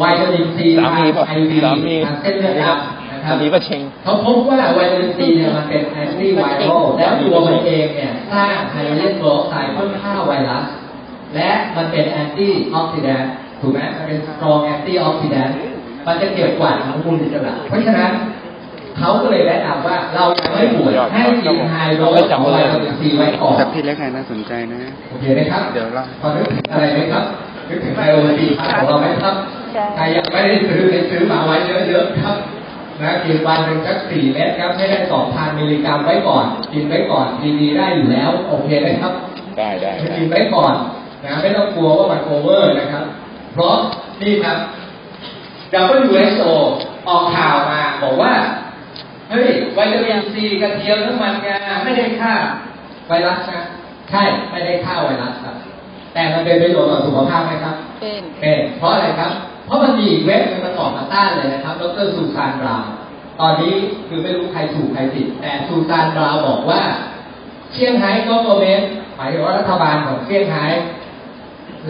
[0.00, 10.64] วิตามินซีสามีป่ะไอวีสามีทางเส้นเลือดดำนะครัสาบมีป้าเชงเขาพบว่าวิตามินซีเนี่ยมันเป็นแอนตี้ไวรัลและตัวมันเองเนี่ยสร้างไฮโดรเจนโปรไซด์พ่นฆ่าไวรัส
[11.34, 15.56] และมันเป็นแอนตี้ออกซิแดนต์ถูกไหมมันเป็นสตรองแอนตี้ออกซิแดนต์
[16.06, 18.10] มันจะเก็บกวาดอนุมูลอิสระเพราะฉะนั้น
[18.98, 24.78] เขาก็เลยแนะนำว่าเราจะไม่ป่วยให้กินไฮโดรเจนของไวตามินซีไว้ก่อนแต่พี่เล็กไงน่าสนใจนะ
[25.10, 27.24] โอเคไหมครับเดี๋ยวเราพอนึกถึงอะไรไหมครับ
[27.68, 29.34] นึกถึง Bio C ของเราไหมครับ
[29.96, 31.56] ใครยังไม่ได้ซื้อไปซื้อมาไว้
[31.88, 32.36] เยอะๆครับ
[33.02, 37.26] นะกินวันหนึ่งสักสี่เม็ดครับไม่ได้สองพันมิลลิกรัมไว้ก่อน กินไว้ก่อน
[37.60, 39.12] ดีๆได้อยู่แล้ว โอเคไหมครับ
[39.58, 40.74] ได้ได้ได้กินไว้ก่อน
[41.24, 43.04] นะไม่ต้องกลัวว่ามัน over นะครับ
[43.52, 43.74] เพราะ
[44.22, 44.58] นี่ครับ
[45.72, 46.48] WHO
[47.08, 48.32] ออกข่าวมาบอกว่า
[49.32, 52.34] เฮ้ยวิตามินซีกระเทียมน้ำมันงาไม่ได้ฆ่า
[53.08, 53.62] ไวรัสนะ
[54.10, 55.56] ใช่ไม่ได้ฆ่าไวรัสครับ
[56.14, 59.32] แต่มันเป็นประโยชน์ต่อสุขภาพไหมครับ เป็นเป็นเพราะอะไรครับ
[59.66, 62.90] เพราะมันมีอีกเว็บหนึ่งมันออกมาต้านเลยนะครับดรซูซานบราวน์
[63.40, 63.74] ตอนนี้
[64.08, 66.80] คือไม่รู้ใครถูกใครผิดแต่ซูซานบราวน์บอกว่า
[67.72, 70.64] เซี่ยงไฮ้ recommend หมายถึงว่ารัฐบาลของเซี่ยงไฮ้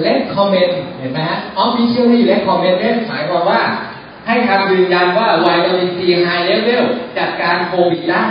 [0.01, 3.61] recommend เห็นไหมฮะ officially recommend เนี่ยหมายความว่า
[4.27, 6.85] ให้คำยืนยันว่าไวตามินซีไฮเลเวล
[7.19, 8.23] จัดการโควิดได้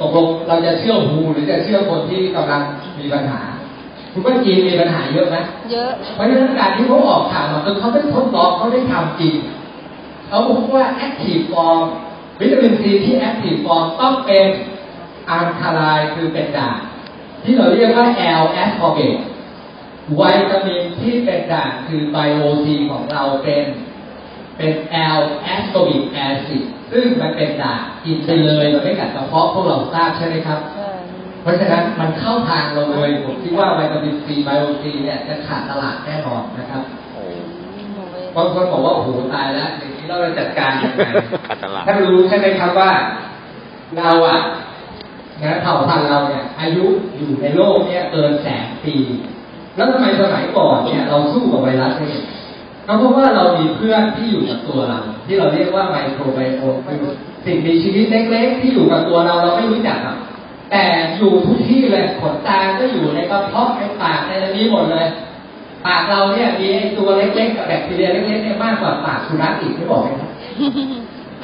[0.00, 2.62] ตกลงเราจะเชื่อฮูหรือจะเชื่อคนที่กำลัง
[2.98, 3.40] มีปัญหา
[4.12, 5.36] คุณว่าจีนมีปัญหาเยอะไหม
[5.70, 9.34] เยอะเพราะฉะนั้นการที่เขาออกข่าวมาคือเขาได้ทดลองเขาได้ทำจริง
[10.28, 11.80] เขาบอกว่า active form
[12.40, 14.46] วิตามินซีที่ active form ต้องเป็น
[15.30, 16.76] อัลคาไลน์คือเป็นด่าง
[17.44, 18.06] ที่เราเรียกว่า
[18.40, 19.20] L ascorbate
[20.18, 23.64] วิตามินที่เป็นด่างคือไบโอซีของเราเป็น
[24.58, 24.72] เป็น
[25.18, 25.20] L
[25.54, 30.88] ascorbic acid ซึ่งมันเป็นด่างกินไปเลยเราไม่กัดกระเพาะพวกเราทราบใช่ไหมครับใช่
[31.42, 37.22] เพราะฉะนั้นมันเข้าทางเราเลย ผมคิดว่าวิตามินซีไบโอซีเนี่ยจะขาดตลาดแน่นอนนะครับโอ้
[37.94, 41.08] หนูเองบางคนบอกว่าโอ้โหตายแล้วอย่างนี้เราจะจัดการยังไง
[41.48, 42.90] ขาดตลาดท่านรู้ใช่ไหมครับว่า
[43.98, 44.38] เราอะ
[45.42, 46.84] นะเผ่าพันธุ์เราเนี่ย อายุ
[47.16, 48.96] อยู่ในโลกเนี่ยเกินแสนปี
[49.76, 52.08] แล้วทำไมสมัยก่อนเนี่ย เราสู้กับไวรัสได้
[52.88, 56.98] ก็เพราะว่าเรามีเพื่อนที่อยู่กับตัวเรา ที่เราเรียกว่าไมโครไบโอมคือ
[57.44, 59.98] สิ่งมีชีวิตเล็กๆ ที่อยู่กับตัวเราเราไม่รู้จัก
[60.70, 60.84] แต่
[61.16, 65.06] อยู่ทุกที่เลยขนตาก็อยู่ในกระเพาะในปากในนี้หมดเลย
[65.86, 70.30] ปากเราเนี่ยมีตัวเล็กๆกับแบคทีเรียเล็กๆเนี่ยมากกว่าปากสุนัขอีกไม่บอกไหมครับ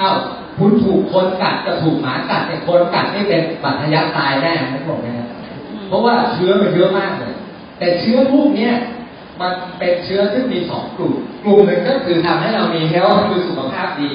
[0.00, 0.16] อ้าว
[0.58, 5.26] คุณถูกคนกัดกับถูกหมากัดแต่ยคนกัดนี่เป็นบาดทะยักตายแน่ไม่บอกไหมครับ
[5.88, 7.34] เพราะว่าเชื้อมันเยอะมากเลย
[7.78, 8.72] แต่เชื้อพวกเนี้ย
[9.40, 14.12] มันเป็นเชื้อซึ่งมีสองกลุ่ม กลุ่มหนึ่งก็คือทำให้เรามีเฮลท์คือสุขภาพดี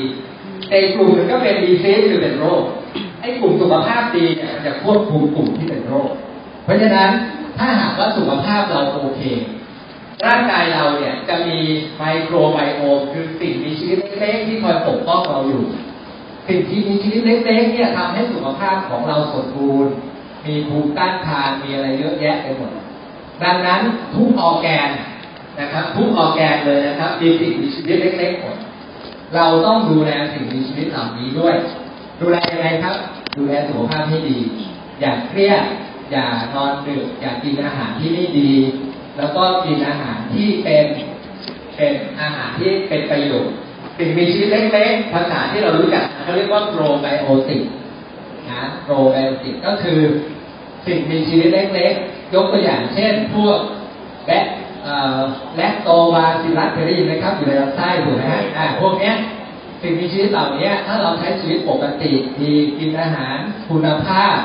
[0.69, 2.63] แต่กลุ่มหนึ่งก็เป็นดีเซสคือเป็นโรค
[3.21, 6.09] ไอ้กลุ่มสุขภาพดีเนี่ยมันจะควบคุมกลุ่มที่เป็นโรค
[6.63, 7.09] เพราะฉะนั้น
[7.59, 9.21] ถ้าหากว่าสุขภาพเราโอเค
[10.25, 11.59] ร่างกายเราเนี่ยจะมี
[11.97, 15.63] ไมโครไบโอมคือสิ่งมีชีวิตเล็กๆที่คอยปกป้องเราอยู่
[16.47, 19.93] สิ่งที่มีชีวิตเล็กๆเนี่ยทำให้สุขภาพของเราสมบูรณ์
[20.45, 22.71] มีภูมิต้านทานมีอะไรเยอะแยะไปหมด
[23.43, 23.81] ดังนั้น
[24.15, 24.89] ทุกออแกน
[25.59, 28.57] นะครับ ทุกออแกนเลยนะครับมีสิ่งมีชีวิตเล็กๆหมด
[29.35, 31.55] เราต้องดูแลสิ่งมีชีวิตเหล่านี้ด้วย
[32.21, 32.95] ดูแลยังไงครับ
[33.37, 34.39] ดูแลสุขภาพให้ดี
[34.99, 35.63] อย่าเครียด
[36.11, 38.51] อย่านอนดึกอย่ากินอาหารที่ไม่ดี
[39.17, 40.85] แล้วก็กินอาหารที่เป็น
[41.75, 43.53] เป็นอาหารที่เป็นประโยชน์
[43.97, 47.63] สิ่งมีชีวิตเล็กๆภาษาที่เรารู้จักเขาเรียกว่าโปรไบโอติก
[48.49, 49.99] นะโปรไบโอติกก็คือ
[50.89, 53.59] สิ่งมีชีวิตเล็กๆ ยกตัวอย่างเช่น พวก
[54.25, 54.45] แบค
[54.83, 55.19] เอ่อ
[55.55, 59.15] แลคโตบาซิลลัสเคยได้ยินไหมครับ อยู่ในลำไส้ถูกไหมฮะอ่าพวกเนี้ย
[59.81, 63.37] สิ่งมีชีวิตเหล่านี้ถ้าเราใช้ชีวิตปกติดีกินอาหาร
[63.69, 64.37] คุณภาพ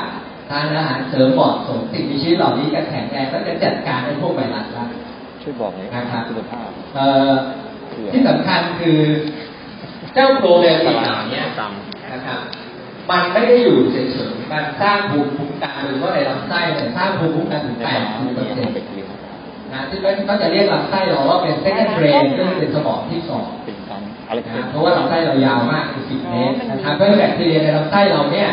[0.49, 4.85] ทานอาหารเสริมเหมาะสมสิ่งมีชีวิตเหล่านี้จะแข็งแรงและจะจัดการในพวกไวรัสได้
[5.41, 7.31] ช่วยบอกหน่อยนะครับคุณภาพเอ่อ
[8.13, 8.99] ที่สำคัญคือ
[10.13, 11.71] เจ้าโปรไบโอติกเหล่านี้ตัง
[12.13, 12.39] นะครับ
[13.09, 13.95] มันไม่ได้อยู่เฉ
[14.31, 18.75] ยๆ มันสร้างภูมิคุ้มกันโดยเฉพาะในลำไส้เนี่ยสร้างภูมิคุ้มกันถึงแปดมองสิบเปอร์เซ็นต์
[19.73, 28.49] นะที่ก็จะเรียกลำไส้เราว่าเป็น second brain ก็คือเป็นสมองที่สองเป็นะเพราะว่าลำไส้เรายาวมากคือสิบเมตรนะครับเพราะแบคทีเรียในลำไส้เราเนี่ย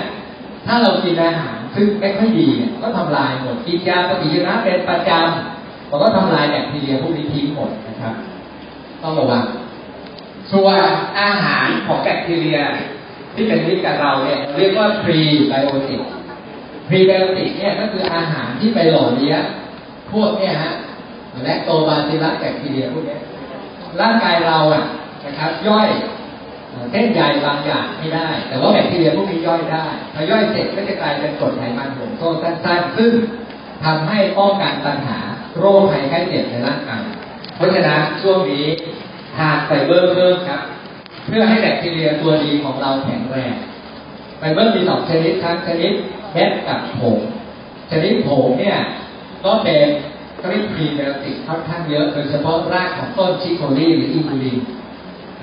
[0.66, 2.48] ถ้าเรากินอาหารซึ่งไม่ค่อยดี
[2.82, 8.14] ก็ทำลายหมด กินยาปฏิชีวนะเป็นประจำมันก็ทำลายแบคทีเรียพวกนี้ทิ้งหมดนะครับ
[9.02, 9.42] ต้องระวัง
[10.52, 10.80] ส่วน
[11.20, 12.58] อาหารของแบคทีเรีย
[13.34, 16.02] ที่เป็นมิตรกับเราเนี่ยเรียกว่าพรีไบโอติก
[16.88, 19.42] พรีไบโอติกเนี่ยก็คืออาหารที่ไปหล่อเลี้ยง
[20.12, 20.74] พวกเนี่ยฮะ
[21.42, 23.20] แลคโตบาซิลัสแบคทีเรียพวกเนี้ย
[24.00, 24.84] ร่างกายเราอะ
[25.24, 25.88] นะครับ ย่อย
[26.90, 33.12] เส้นใยบางอย่างไม่ได้ แต่ว่าแบคทีเรียพวกนี้ย่อยได้พอย่อยเสร็จก็จะกลายเป็นกรดไขมันห่วงโซ่สั้นๆ ซึ่ง
[33.84, 35.18] ทำให้ป้องกันปัญหา
[35.58, 37.02] โรคภัยไข้เจ็บในร่างกาย
[37.56, 38.64] เพราะฉะนั้นช่วงนี้
[39.36, 40.62] ทานไฟเบอร์เพิ่มครับ
[41.26, 43.54] เพื่อให้แบคทีเรียตัวดีของเราแข็งแรง
[44.38, 45.92] ไฟเบอร์มีสองชนิดทั้งชนิด
[46.32, 47.18] เม็ดกับผง
[47.90, 48.76] ชนิดผงเนี่ย
[49.44, 49.86] ก็เป็น
[50.40, 54.58] ก็เรียกพรีไบโอติกค่อนข้างเยอะโดยเฉพาะรากของต้น chicory หรืออินูลิน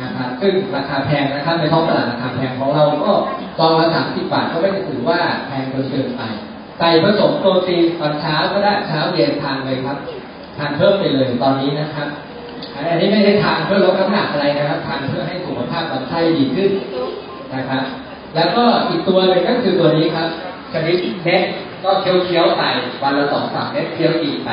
[0.02, 3.12] นะครับซึ่งราคาแพงนะครับในท้องตลาดราคาแพงของเราก็
[3.58, 6.22] ซองละสามสิบบาทก็ไม่ได้ถือว่าแพงจนเกินไป
[6.80, 9.98] ใส่ผสมโปรตีนตอนเช้าก็ได้เช้าเย็นทานเลยครับ
[10.58, 12.08] ทานเพิ่มไปเลยตอนนี้นะครับ
[12.90, 16.72] อันนี้ไม่ได้ทานเพื่อลดน้ำหนักอะไรนะครับทานเพื่อให้สุขภาพลำไส้ดีขึ้น
[17.56, 17.84] นะครับ
[18.36, 20.28] แล้วก็อีกตัวหนึ่งก็คือตัวนี้ครับ
[20.74, 21.44] ชนิดเม็ด
[21.84, 22.64] ก็เคี้ยวๆไป
[23.02, 24.50] วันละสองสามเม็ดเคี้ยวอีไป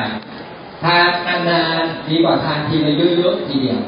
[0.83, 3.79] ทานนานๆดีกว่าทานทีละเยอะๆทีเดียว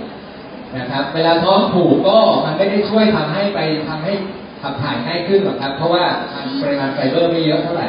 [0.78, 4.14] นะครับ เวลาท้องผูกก็มันไม่ได้ช่วยทำให้ไปทำให้
[4.62, 6.04] ขับถ่ายง่ายขึ้นหรอกครับ เพราะว่า
[6.34, 7.88] มันปริมาณไฟเบอร์ไม่เยอะเท่าไหร่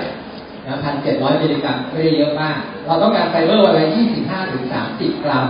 [0.66, 5.46] นะพันเจ็ดร้อยมิลลิกรัมไม่ได้เยอะมาก เราต้องการไฟเบอร์วันละยี่สิบห้าถึงสามสิบกรัม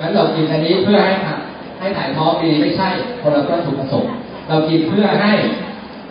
[0.00, 1.14] งั้นเรากินอันนี้เพื่อให้
[1.78, 2.88] ให้ถ่ายท้องดีไม่ใช่
[3.22, 4.12] คนละวัตถุประสงค์
[4.48, 5.32] เรากินเพื่อให้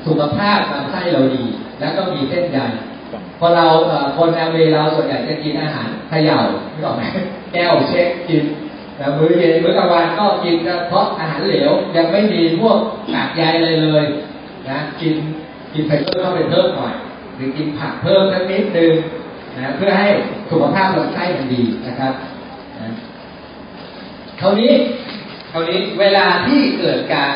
[0.06, 1.44] สุขภาพลำไส้เราดี
[1.80, 2.60] แล้วก็มีเส้นใย
[3.40, 3.66] พอเรา
[4.18, 6.38] คนแอลเวเราส่วนใหญ่จะกินอาหารเขย่า
[6.72, 7.04] ไม่บอกไหม
[7.54, 8.44] แก้ว shake กิน
[8.98, 12.78] แล้วมื้อเย็นมื้อกลางวันก็กินเฉพาะอาหารเหลวยังไม่มีพวก
[13.14, 14.06] กากใยอะไรเลย
[14.70, 15.14] นะกิน
[15.74, 16.94] กินไฟเบอร์เข้าไปเพิ่มหน่อย
[17.36, 18.94] หรือกินผักเพิ่มสักนิดนึง
[19.58, 20.08] นะเพื่อให้
[20.50, 22.14] สุขภาพลำไส้มันดีนะครับ
[24.42, 24.72] คราวนี้
[25.52, 27.34] คราวนี้เวลาที่เกิดการ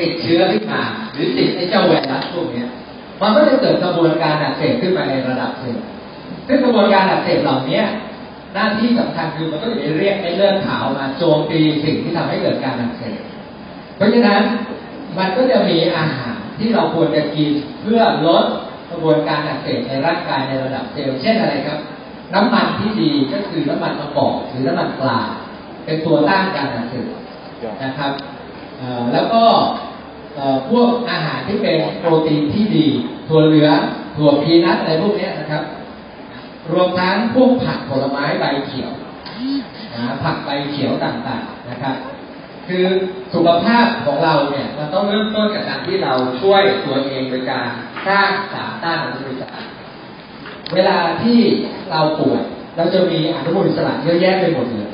[0.00, 2.64] ติดเชื้อขึ้นมาหรือติดไอ้เจ้าไวรัสพวกนี้
[3.20, 5.86] มันก็จะเกิดกระบวนการอักเสบขึ้นมาในระดับเซลล์
[6.48, 7.82] ซึ่งกระบวนการอักเสบเหล่านี้
[8.54, 13.20] หน้าที่สำคัญคือมันก็จะไปเรียกไอ้เลือดขาวมาโจมตีสิ่งที่ทำให้เกิดการอักเสบ
[13.96, 14.40] เพราะฉะนั้น
[15.18, 17.50] มันก็จะมีอาหารที่เราควรจะกิน
[17.82, 18.44] เพื่อลด
[18.90, 21.78] กระบวนการอักเสบในร่างกายในระดับเซลล์เช่นอะไรครับ
[22.34, 25.20] น้ำมันที่ดีก็คือน้ำมันมะกอกหรือน้ำมันปลา
[25.86, 27.06] เป็นตัวต้านการอักเสบ
[27.84, 28.12] นะครับ
[28.78, 29.44] เอ่อแล้วก็
[30.36, 32.86] เอ่อพวกอาหารที่เป็นโปรตีนที่ดี
[33.28, 33.78] ถั่วเหลือง
[34.16, 35.62] ถั่วพีนัทอะไรพวกเนี้ยนะครับ
[36.72, 38.90] รวมทั้งพวกผักผลไม้ใบเขียว
[39.94, 41.94] นะผักใบเขียวต่างๆนะครับ
[42.66, 42.84] คือ
[43.34, 47.66] สุขภาพของเราเนี่ยมันต้องเริ่มต้นจากการที่เราช่วยตัวเองโดยการ
[48.06, 49.60] สร้างสารต้านอนุมูลอิสระ
[50.74, 51.38] เวลาที่
[51.90, 52.42] เราป่วย
[52.76, 54.90] เราจะมีอนุมูลอิสระเยอะแยะไปหมดเลย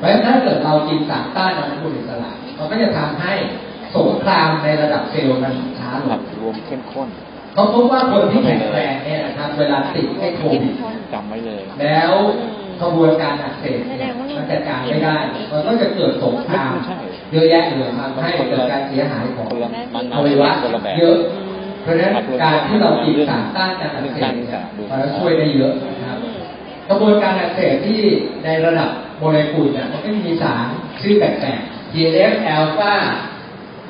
[0.00, 3.32] เพราะฉะนั้นถ้าเกิดเรากินสารต้านอนุมูลอิสระมันก็จะทำให้
[3.96, 7.08] สงครามในระดับเซลล์มันช้าลผังกรวมเข้มข้น
[7.54, 10.74] เขาพบว่าคนที่แข็งแรงเนี่ยนะครับเวลาติดไอ้โควิด
[11.12, 12.12] จำไว้เลย แล้ว
[12.80, 15.16] กระบวนการอักเสบเนี่ยมันจัดการไม่ได้
[15.52, 16.96] มันก็จะเกิดสงครามไม่ใช่
[17.32, 21.18] เยอะแยะเลยทำให้เกิดการเสียหายของคนละมันอวัยวะคนละแบบเยอะ
[21.82, 26.09] เพราะฉะนั้นการที่เรากินสารต้านการอักเสบเนี่ยมันจะช่วยได้เยอะนะครับ
[26.90, 28.00] กระบวนการอักเสบที่
[28.44, 30.64] ในระดับโมเลกุลเนี่ยมันก็มีสาร
[31.00, 32.94] ชื่อแปลกๆ TNF อ l p h a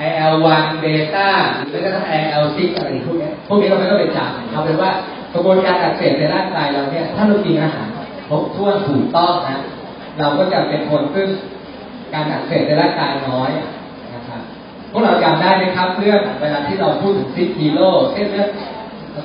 [0.08, 0.84] IL1 เบ
[1.14, 4.90] ต้าหรือแม้กระทั่ง IL6 อะไรพวกนี้พวกนี้เราไม่ต้องไปจำเอาเป็นว่า
[5.34, 7.86] กระบวนการอักเสบในร่างกายเราเนี่ยถ้าเรากินอาหาร
[8.28, 9.58] ครบถ้วนถูกต้องนะ
[10.18, 11.28] เราก็จะเป็นคนซึ่ง
[12.14, 13.50] การอักเสบในร่างกายน้อย
[14.14, 14.40] นะครับ
[14.90, 18.48] พวกเราจำได้ไหมครับเรื่องเวลาที่เราพูดถึงซิกฮีโร่เส้นเลือด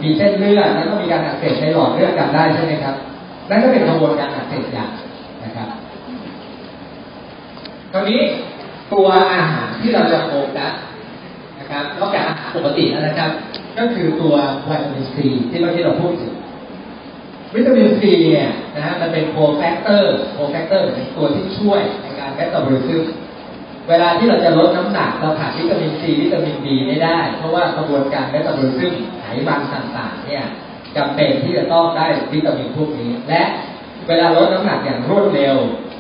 [0.04, 2.96] มีเส้นเลือดแล้วก็มีการอักเสบในหลอดเลือดจำได้ใช่ไหมครับ
[3.50, 4.92] นั่นก็เป็นกระบวนการอักเสบอย่าง
[5.44, 5.70] นะครับ
[7.92, 8.20] คราวนี้
[8.94, 10.74] ตัวอาหารที่เราจะโฟกัส
[11.60, 13.32] นะครับนอกจากอาหารปกติแล้วนะครับ
[13.78, 14.36] ก็คือตัว
[14.68, 16.34] วิตามินซีที่เมื่อกี้เราพูดถึง
[17.56, 23.04] วิตามินซีเนี่ยนะฮะมันเป็น cofactor cofactor เป็นตัวที่ช่วยในการ metabolism
[23.90, 30.46] เวลาที่เราจะลดน้ำหนักเราขาดวิตามินซีวิตามินดีไม่ได้ เพราะว่ากระบวนการ metabolismไขมันต่างๆเนี่ย
[30.98, 33.44] จำเป็นที่จะต้องได้วิตามินพวกนี้ และ
[34.08, 35.56] เวลาลดน้ำหนักอย่างรวดเร็ว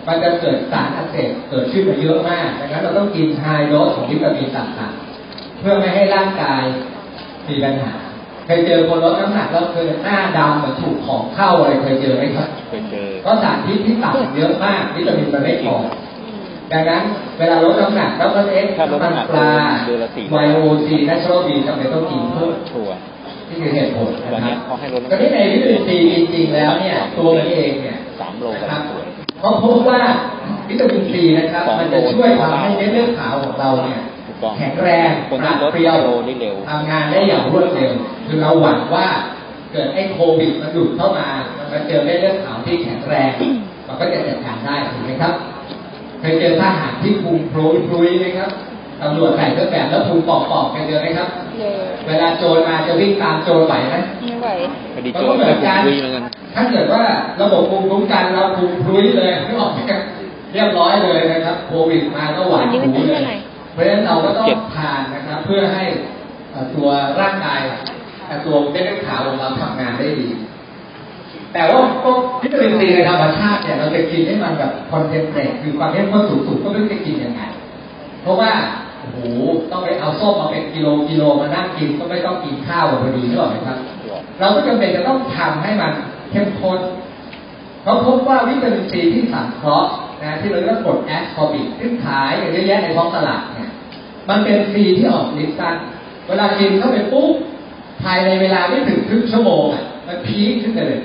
[0.08, 6.64] มันจะเกิดสารอักเสบเกิดขึ้นมาเยอะมากดังนั้นเราต้องกินไฮโดสของวิตามินต่างๆ เพื่อไม่ให้ร่างกาย
[7.48, 7.94] มีปัญหา
[8.46, 15.76] เคยเจอคนลดน้ำหนักแล้วเคยหน้าดำเหมือนถูกของเข้าอะไรเคยเจอไหมครับเคยเจอเพราะสารพิษที่ต่ำเยอะมากวิตามินมันไม่พอ
[16.72, 17.04] ดังนั้น
[17.38, 19.54] เวลาลดน้ำหนักแล้วก็เอ๊ะถ้าลดน้ำหนักปลา
[19.86, 22.90] เดือนละสี่ไวโอซีนัชโรบีทำไมต้องกินเพิ่มถั่ว
[23.50, 29.02] นี่คือเหตุผลนะวันครันี้บเขาให้ลดน้ำหก็นักที่ในวิตามินซีจริงๆแล้วเนี่ยตัวมันเองเนี่ยสามโลนะกับครับถั่ว
[29.40, 30.02] เขาพบว่า
[30.70, 37.92] วิตามินซีนะครับ มันจะช่วยทำให้เม็ดเลือดขาวของเราเนี่ยถูกต้องแข็งแรงคนปราที่ดลดเปรียวโลได้เร็วทำงานได้อย่างรวดเร็ว
[38.26, 39.08] คือเราหวังว่า
[39.72, 41.28] เกิดไอ้โควิดมันหลุดเข้ามา
[41.58, 43.32] มันมาเจอเม็ดเลือดขาวที่แข็งแรง
[43.88, 45.34] มันก็จะจัดการได้ถูกไหมครับ
[46.20, 48.50] เคยเจอทหารที่พุงโพรยพรุยไหมครับ
[49.02, 51.28] ตำรวจใส่เครื่องแบบแล้วพุงปอกๆกันเจอไหมครับ
[51.60, 54.48] เลยเวลาโจรมาจะวิ่งตามโจรไหวไหมไม่ไหว
[54.96, 56.24] คดีมันโจก็รเหมืไม่อนผมกันคุยเหมือนกัน
[56.56, 57.04] ถ้าเกิดว่า
[57.42, 60.02] ระบบภูมิคุ้มกันเราภูมิพรุ้ยเลยไม่ออกไหมครับ
[60.54, 63.36] เรียบร้อยเลยนะครับโควิดมาก็หวาดวันนี้มันหูเป็นเลเท่ายไหร่
[63.74, 65.84] เพราะฉะนั้นเราก็ต้องทานนะครับ เพื่อให้
[66.52, 66.90] เอ่อตัว
[67.22, 67.62] ร่างกาย
[68.28, 70.28] เอ่อตัวเม็ดเลือดขาวของเราทำงานได้ดี
[71.54, 77.42] แต่ว่าพวกวิตามินซีในธรรมชาติเนี่ยเราจะกินให้มันแบบ concentrate คือความเข้มข้นสูงๆก็ไม่รู้จะกินยังไง
[78.22, 79.16] เพราะว่าโอ้โห
[79.72, 83.78] ต้องไปเอาส้มมาเป็นกิโลกิโลมานั่งกินก็ไม่ต้องกินข้าวพอดีใช่ไหมครับ
[84.40, 85.92] เราก็จำเป็นจะต้องทำให้มัน
[86.32, 86.80] เข้มข้น
[87.82, 89.92] เพราะพบว่าวิตามินซีที่สังเคราะห์
[90.22, 93.72] นะที่เราเรียกว่ากรด ascorbic ซึ่งขายกันเยอะแยะในท้องตลาดเนี่ย
[94.30, 95.76] มันเป็นซีที่ออกฤทธิ์สั้น
[96.28, 97.32] เวลากินเข้าไปปุ๊บ
[98.04, 101.02] ภายในเวลาไม่ถึงครึ่งชั่วโมงอะมันพีคขึ้นเลย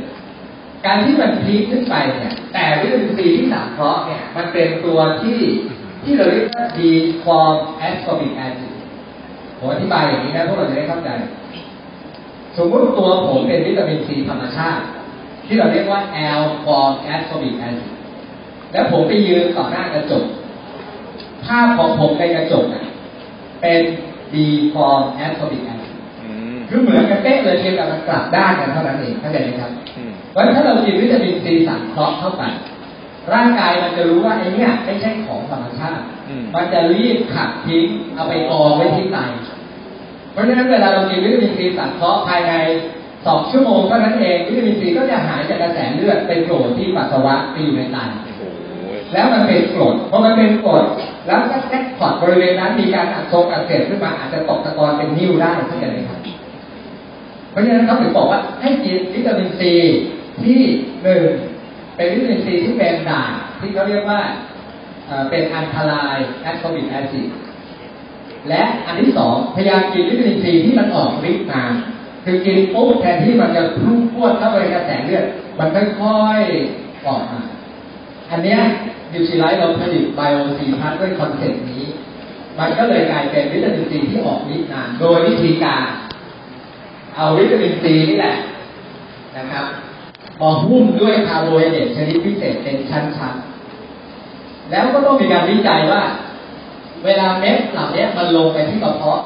[0.87, 5.39] การที่มันพีคขึ้นไปเนี่ยแต่วิตามินซีที่สังเคราะห์เนี่ยมันเป็นตัวที่
[6.05, 6.81] ที่เราเรียกว่า D
[7.25, 7.55] form
[7.87, 8.73] ascorbic acid
[9.59, 11.11] ผมอธิบายอย่างนี้นะพวกเราจะได้เข้าใจ
[12.57, 14.83] สมมติตัวผมเป็นวิตามินซีธรรมชาติ
[15.47, 16.01] ที่เราเรียกว่า
[16.41, 17.91] L form ascorbic acid
[18.73, 20.25] แล้วผมไปยืนต่อหน้ากระจก
[21.45, 22.85] ภาพของผมในกระจกน่ะ
[23.63, 23.81] เป็น
[24.33, 24.37] D
[24.75, 32.43] form ascorbic acid อืมคือเหมือนกันเป๊ะเลยเพียงแต่มันกลับด้านกันเท่านั้นเองเข้าใจไหมครับอืมเพราะฉะนั้นถ้าเรากินวิตามินซีสังเคราะห์เข้าไป
[33.35, 39.19] ร่างกายมันจะรู้ว่าไอ้เนี่ยไม่ใช่ของธรรมชาติอืมมันจะรีบขับทิ้งเอาไปกองไว้ที่ไต
[40.33, 42.53] เพราะฉะนั้นเวลาเรากินวิตามินซีสังเคราะห์ภายใน
[43.27, 48.43] สองชั่วโมงเท่านั้นเองวิตามินซีก็จะหายจากกระแสเลือดไปโผล่ที่ปัสสาวะไปอยู่ในไตโอ้โห
[49.13, 50.85] แล้วมันเป็นกรดพอมันเป็นกรด
[51.27, 56.19] แล้วก็แจ็คพอตบริเวณนั้นมีการอักเสบอักเสบขึ้นมาอาจจะตกตะกอนเป็นนิ่วได้เข้าใจไหมครับ
[57.51, 59.73] เพราะฉะนั้นเขาถึงบอกว่าให้กินวิตามินซี
[60.45, 60.61] ที่
[61.03, 61.23] หนึ่ง
[62.01, 64.21] เป็นวิตามินซีที่เป็นด่างที่เขาเรียกว่า
[65.31, 67.29] เป็น alkaline ascorbic acid
[68.49, 71.63] และอันที่สองพยายามกินวิตามินซีที่มันออกฤทธิ์มา
[72.25, 75.25] คือกินปุ๊บแทนที่มันจะพุ่งพรวดเข้าไปกระแสเลือด
[75.59, 77.41] มันค่อยๆออกมา
[78.31, 78.61] อันเนี้ย
[79.13, 81.85] Nutrilite เราผลิต Bio C Plus ด้วย concept นี้
[82.59, 85.85] มันก็เลยกลายเป็นวิตามินซีที่ออกฤทธิ์นานโดยวิธีการ
[87.15, 88.35] เอาวิตามินซีนี่แหละ
[89.39, 89.67] นะครับ
[90.41, 96.03] มาหุ้มด้วยคาร์โบไฮเดรตชนิดพิเศษเป็นชั้นๆ แล้วก็ต้องมีการวิจัยว่า
[97.05, 99.21] เวลาเม็ดเหล่านี้มันลงไปที่กระเพาะ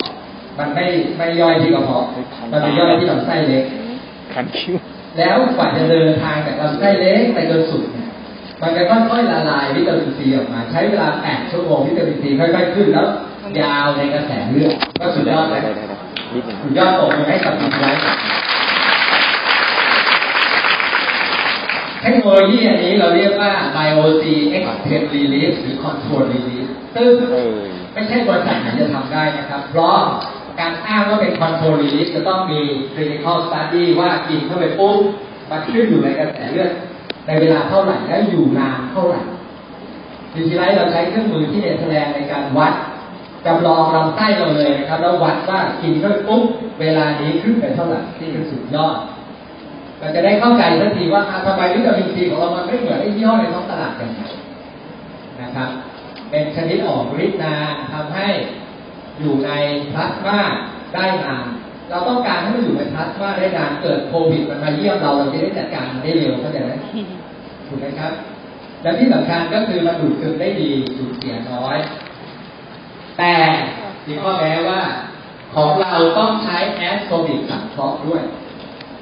[0.59, 0.87] มันไม่
[1.19, 2.05] ไม่ย่อยที่กระเพาะ
[2.51, 3.65] มันไปย่อยที่ลำไส้เล็ก
[4.35, 4.75] คันคิ้ว
[5.19, 8.09] แล้วกว่าจะเดินทางจากลำไส้เล็กไปจนสุดเนี่ย
[8.63, 13.07] มันจะค่อยๆละลายวิตามินซีออกมา ใช้เวลา8ชั่วโมงวิตามินซีค่อยๆขึ้นแล้ว
[13.61, 15.97] ยาวในกระแสเลือดก็สุดยอดได้เลยได้ได้
[16.33, 18.03] นิดหนึ่งสุดยอดตกเลยให้กับดีไลท์
[22.05, 24.25] เทคโนโลยีอันนี้เราเรียกว่า BioC
[24.57, 27.11] Extend Release หรือ Control Release ซึ่ง
[27.93, 29.99] ไม่ใช่บริษัทไหนจะทำได้นะครับ เพราะ
[30.61, 32.61] การอ้างว่าเป็น Control Release จะต้องมี
[32.95, 34.99] Clinical Study ว่ากินเข้าไปปุ๊บ
[35.51, 36.71] มันขึ้นอยู่ในกระแสเลือด
[37.27, 39.21] ในเวลาเท่าไหร่และอยู่นานเท่าไหร่
[40.35, 42.73] Nutrilite เราใช้เครื่องมือที่เนเธอร์แลนด์ในการวัด
[43.47, 46.43] จำลองลำไส้เราเลยนะครับ แล้ววัดว่ากินเข้าไปปุ๊บ
[46.81, 48.97] เวลานี้ขึ้นไปเท่าไหร่ที่คือสุดยอด
[50.05, 54.11] เราจะได้เข้าใจสักทีว่าทำไมวิตามินซีของเรามันไม่เหมือนไอ้ยี่ห้อในท้องตลาดกัน
[55.41, 55.69] นะครับ
[56.31, 58.29] เป็นชนิดออกฤทธิ์นานทำให้
[59.21, 59.51] อยู่ใน
[59.93, 60.39] พลาสมา
[60.95, 61.45] ได้นาน
[61.91, 66.73] เราต้องการให้มันอยู่ในพลาสมาได้นานเกิดโควิดมันมาเยี่ยมเราเราจะได้จัดการมันได้เร็วเข้าใจไหม
[67.67, 68.13] ถูกไหมครับ
[68.83, 71.77] และที่สำคัญก็คือมันดูดซึมได้ดีดูดเสียน้อย
[73.19, 73.35] แต่
[74.07, 74.81] มีข้อแม้ว่า
[75.55, 78.23] ของเราต้องใช้แอสโซบิกสังเคราะห์ด้วย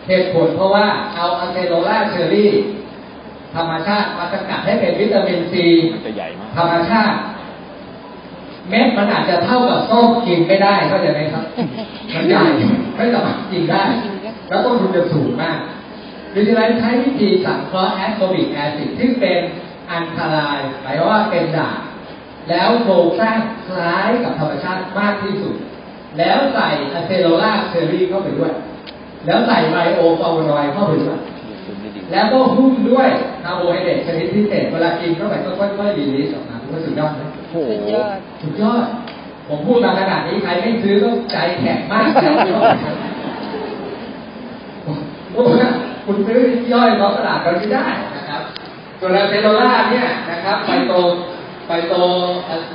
[0.09, 2.53] เหตุผลเพราะว่าเอาอะเซโลล่าเชอรี่
[3.55, 7.17] ธรรมชาติมาสกัดให้เป็นวิตามินซีมันจะใหญ่มากธรรมชาติ
[8.69, 11.45] เม็ดมันอาจจะเท่ากับส้มกินไม่ได้เข้าใจไหมครับ
[12.15, 12.43] มันใหญ่
[12.97, 13.85] ไม่สามารถกินได้
[14.49, 15.59] แล้วต้นทุนจะสูงมาก
[16.35, 19.39] ดิฉันใช้วิธีสังเคราะห์ ascorbic acid ซึ่งเป็น
[19.93, 21.79] อันตรายหมายว่าเป็นด่าง
[22.51, 25.55] แล้วโครงสร้างคล้ายกับธรรมชาติมากที่สุด
[26.19, 28.53] แล้วใส่ acerola cherry เข้าไปด้วย
[29.27, 33.09] แล้วใส่ bioflavonoid เข้าไปด้วยดูดซึมได้ดีแล้วก็หุ้มด้วย
[33.43, 38.87] คาร์โบไฮเดรตชนิดพิเศษเวลากินเข้าไปก็ค่อยๆ release ออกมาก็สุดยอดนะโอ้โหสุดยอดสุดยอด
[39.49, 42.35] ผมพูดมาขนาดนี้ใครไม่ซื้อก็ใจแข็งมากแล้ว
[45.35, 45.55] โอ้โห
[46.07, 46.41] คุณซื้อ
[46.73, 48.43] ย่อยท้องตลาดเราไม่ได้นะครับ
[49.01, 50.93] ส่วน acerola เนี่ยนะครับ phyto
[51.67, 51.95] phyto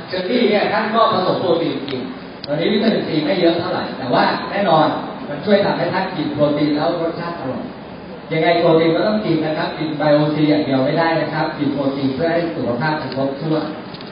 [0.08, 2.02] cherry เนี่ยท่านก็ผสมโปรตีนกิน
[2.46, 4.86] ตอนนี้วิตามินซีไม่เยอะเท่าไหร่ แต่ว่าแน่นอน
[5.28, 7.64] มันช่วยทำให้ท่านกินโปรตีนแล้วรสชาติอร่อย
[8.32, 13.64] ยังไงโปรตีนก็ต้องกินนะครับ กินไบโอซีอย่างเดียวไม่ได้นะครับ กินโปรตีนเพื่อให้สุขภาพมันครบถ้วน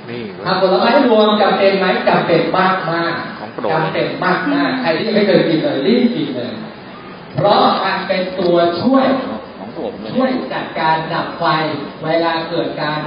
[0.09, 6.53] นี่เว้ยผักผลไม้รวมจำเป็นไหมจำเป็นมากมากของโปรดจำเป็นมากมากใครที่ยังไม่เคยกินเลยรีบกินเลย
[7.35, 9.05] เพราะมันเป็นตัวช่วย
[9.57, 11.45] ของโปรดผมเลยช่วยจัดการดับไฟ
[12.05, 12.99] เวลาเกิดการ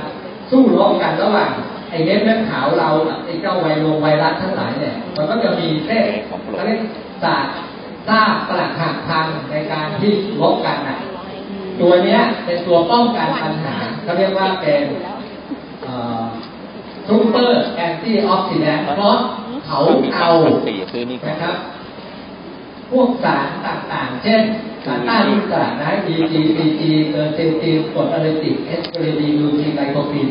[0.52, 1.52] สู้รบกันระหว่าง
[1.90, 6.06] ไอ้เม็ดเลือดขาวเรากับไอ้เจ้าไวโรไวรัสทั้งหลายเนี่ย มันก็จะมีเส้น
[6.56, 6.80] เขาเรียก
[7.24, 7.46] ศาส
[8.00, 10.98] ตร์ซากปรักหักพังในการที่รบกันน่ะ
[11.82, 14.84] ตัวเนี้ยเป็นตัวป้องกันปัญหาเขาเรียกว่าเป็น
[17.08, 19.18] super antioxidant เพราะ
[19.68, 19.80] เขา
[20.16, 20.30] เอา
[20.66, 21.56] สี่ซื้อนี่ก่อนนะครับ
[22.92, 24.42] พวกสารต่างๆ เช่น
[24.86, 26.82] สารต้านอนุมูลอิสระนะ EGCG
[27.12, 30.28] เออเซนตีนกรดอะเลติกเอสเปรดีลูทีนไลโคปีน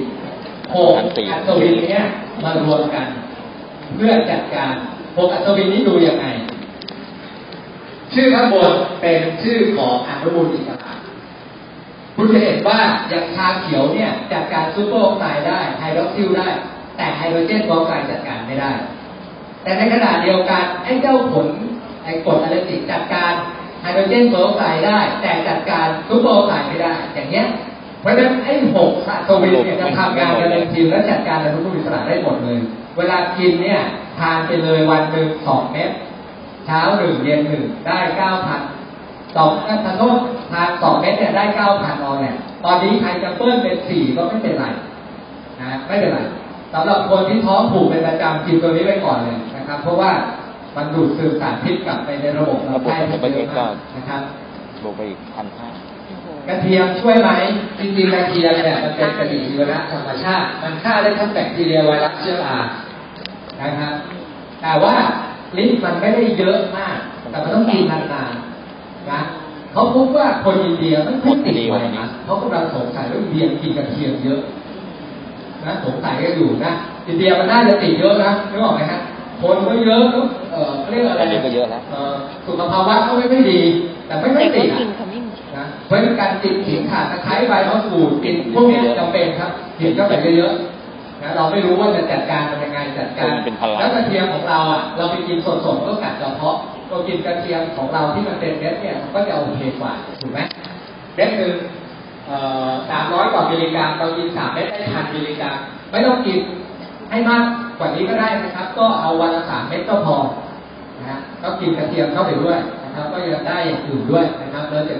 [0.75, 0.93] หก
[1.31, 2.03] อัศวินเนี้ย
[2.45, 3.07] มารวมกัน
[3.97, 4.73] เพื่อจัดการ
[5.17, 6.27] หกอัศวินนี้ดูยังไง
[8.15, 10.93] ชื่อข้างบนเป็นชื่อของอนุมูลอิสระ
[12.17, 16.49] คุณจะเห็นว่าอย่างชาเขียวเนี่ยจัดการ superoxide ได้ hydroxyl ได้
[16.97, 18.71] แต่ hydrogen peroxide จัดการไม่ได้
[19.63, 21.47] แต่ในขณะเดียวกันไอ้เจ้าผล
[22.05, 23.33] ไอ้กรดอะเลติกจัดการ
[23.83, 27.47] ไฮโดรเจนบออกไซด์ได้ แต่จัดการซูเปอร์ออกไซด์ไม่ได้ อย่างเงี้ย
[28.01, 32.59] เพราะฉะนั้นไอ้หกสารสวินเนี่ยจะทำงานกันเป็นทีมและจัดการอนุมูลอิสระได้หมดเลย
[32.97, 33.81] เวลากินเนี่ย
[34.19, 35.91] ทานไปเลยวันหนึ่งสองเม็ด
[36.69, 38.61] เช้าหนึ่งเย็นหนึ่งได้เก้าพัน
[39.37, 39.51] สอง
[39.85, 40.19] ถ้าโทษ
[40.53, 44.65] ทานสองเม็ดเนี่ยได้เก้าพันออนเนี่ยตอนนี้ใครจะเพิ่มเป็นสี่ก็ไม่เป็นไร
[45.61, 46.21] นะไม่เป็นไร
[46.73, 50.11] สำหรับคนที่ท้องผูกเป็นประจำกินตัวนี้ไว้ก่อนเลยนะครับ เพราะว่า
[50.77, 54.23] มันดูดซึมสารพิษกลับไปในระบบลำไส้ที่เยอะมากนะครับ
[54.83, 55.69] บวกไปอีกพันห้า
[56.49, 57.31] กระเทียมช่วยไหม
[57.79, 62.57] จริงๆกระเทียมเนี่ยมันเป็นปฏิชีวนะธรรมชาติ มันฆ่าได้ทั้งแบคทีเรียไวรัสเชื้อรา
[63.61, 63.93] นะครับ
[64.63, 64.95] แต่ว่า
[65.57, 66.97] ลิ้นมันไม่ได้เยอะมาก
[67.31, 69.21] แต่มันต้องกินนานๆนะ
[69.73, 74.41] เขาพบว่าคนอินเดียไม่ค่อยติดไวรัสเขากำลังสงสัยว่าอินเดียกินกระเทียมเยอะ
[75.65, 76.73] นะสงสัยกันอยู่นะ
[77.09, 79.01] อินเดียมันน่าจะติดเยอะนะนึกออกไหมฮะ
[79.43, 82.15] คนก็เยอะแล้วเออเขาเรียกอะไรอันนี้ก็เยอะแล้วเอ่อ
[82.47, 83.61] สุขภาวะเขาไม่ค่อยดี
[84.07, 90.78] แต่ไม่ค่อยแต่ติก็ดกินอะเขาไม่หมดนะเพราะฉะนั้นการกินขิงข่าตะไคร้ใบมะกรูดกินพวกนี้จำเป็นครับกินเข้าไปเยอะๆ
[91.23, 96.57] นะเราไม่รู้ว่าจะจัดการมันยังไงจัดการมันเป็นพลังแล้วกระเทียมของเราอะ เราไปกินสดๆก็กัดกระเพาะ
[96.89, 100.41] เรากินกระเทียมของเราที่มันเป็นเม็ดเนี่ยมันก็จะโอเคกว่าถูกไหม
[101.15, 101.55] เม็ดหนึ่ง
[102.91, 105.55] สามร้อยกว่ามิลลิกรัมเรากินสามเม็ดได้พันมิลลิกรัม
[105.91, 106.39] ไม่ต้องกิน
[107.11, 107.43] ให้มาก
[107.79, 110.17] กว่านี้ก็ได้นะครับ ก็เอาวันละสามเม็ดก็พอ
[110.99, 114.97] นะฮะก็กินกระเทียมเข้าไปด้วยนะครับ ก็ยังได้อย่างอื่นด้วยนะครับแล้วจะ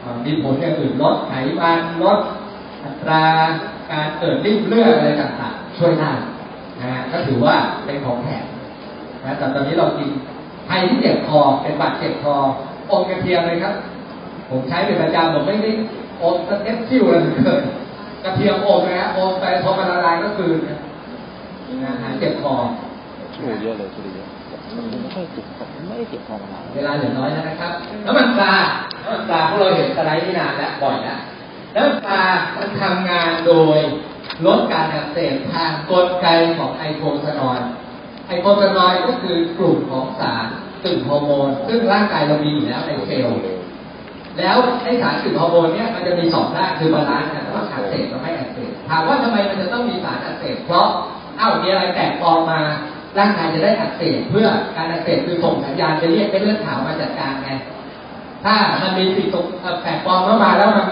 [0.00, 2.18] เอ่อมีผลอย่างอื่นลดไขมันลด
[2.84, 3.22] อัตรา
[3.90, 6.10] การเกิดริ่มเลือดอะไรต่างๆช่วยได้
[6.80, 7.54] นะฮะก็ถือว่า
[7.84, 8.44] เป็นของแถม
[9.24, 10.08] นะแต่ตอนนี้เรากิน
[10.66, 12.34] ใครที่เจ็บคอเป็นบาดเจ็บคอ
[12.90, 13.74] อมกระเทียมเลยครับ
[14.50, 15.70] ผมใช้เป็นประจำผมไม่ได้
[16.22, 17.60] อม Strepsils อะไรเลย
[18.24, 20.50] กระเทียมอมนะฮะอมไปพอมันละลายก็คือ
[21.84, 22.54] นะหายเจ็บคอ
[23.38, 24.28] โอ้เยอะเลยคือเยอะ
[24.76, 27.72] มันไม่ค่อยเจ็บคอไม่ได้เจ็บคอมานานเวลาเหลือน้อยแล้วนะครับ
[28.06, 28.54] น้ำมันปลา
[29.02, 31.18] น้ำมันปลาพวกเราเห็นสไลด์นี่นานแล้วบ่อยแล้ว
[31.76, 32.24] น้ำมันปลา
[32.58, 33.78] มันทำงานโดย
[34.46, 37.60] ลดการอักเสบทางกลไกของ eicosanoid
[38.26, 40.44] eicosanoid ก็คือกลุ่มของสาร
[40.84, 43.40] กึ่งฮอร์โมน ซึ่งร่างกายเรามีอยู่แล้วในเซลล์
[44.38, 50.86] แล้วไอ้สารกึ่งฮอร์โมนเนี่ยมันจะมีสองด้านคือ balance กันระหว่างอักเสบกับไม่อักเสบถามว่าทำไมมันจะต้องมีสารอักเสบเพราะ
[51.38, 52.60] เอ้ามีอะไรแปลกปลอมมา
[53.18, 54.46] ร่างกายจะได้อักเสบเพื่อ
[54.76, 57.50] การอักเสบคือส่งสัญญาณไปเรียกเม็ดเลือดขาวมาจัดการไง
[58.44, 59.44] ถ้ามันมีสิ่งตก
[59.82, 60.86] แปลกปลอมเข้ามาแล้วมัน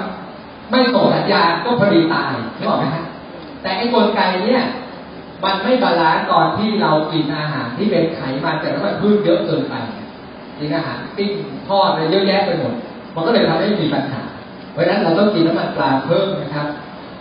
[0.71, 3.05] ไม่ส่งสัญญาณก็พอดีตายนึกออกไหมฮะ
[3.63, 4.65] แต่ไอ้กลไกเนี่ย
[5.45, 9.75] มันไม่ balance ตอนที่เรากินอาหารที่เป็นไขมันแต่น้ำมันพืชเยอะเกินไป
[10.59, 11.31] กินอาหารปิ้ง
[11.69, 12.73] ทอดอะไรเยอะแยะไปหมด
[13.15, 14.21] มันก็เลยทำให้มีปัญหา
[14.73, 16.69] เพราะฉะนั้นเราต้องกินน้ำมันปลาเพิ่มนะครับ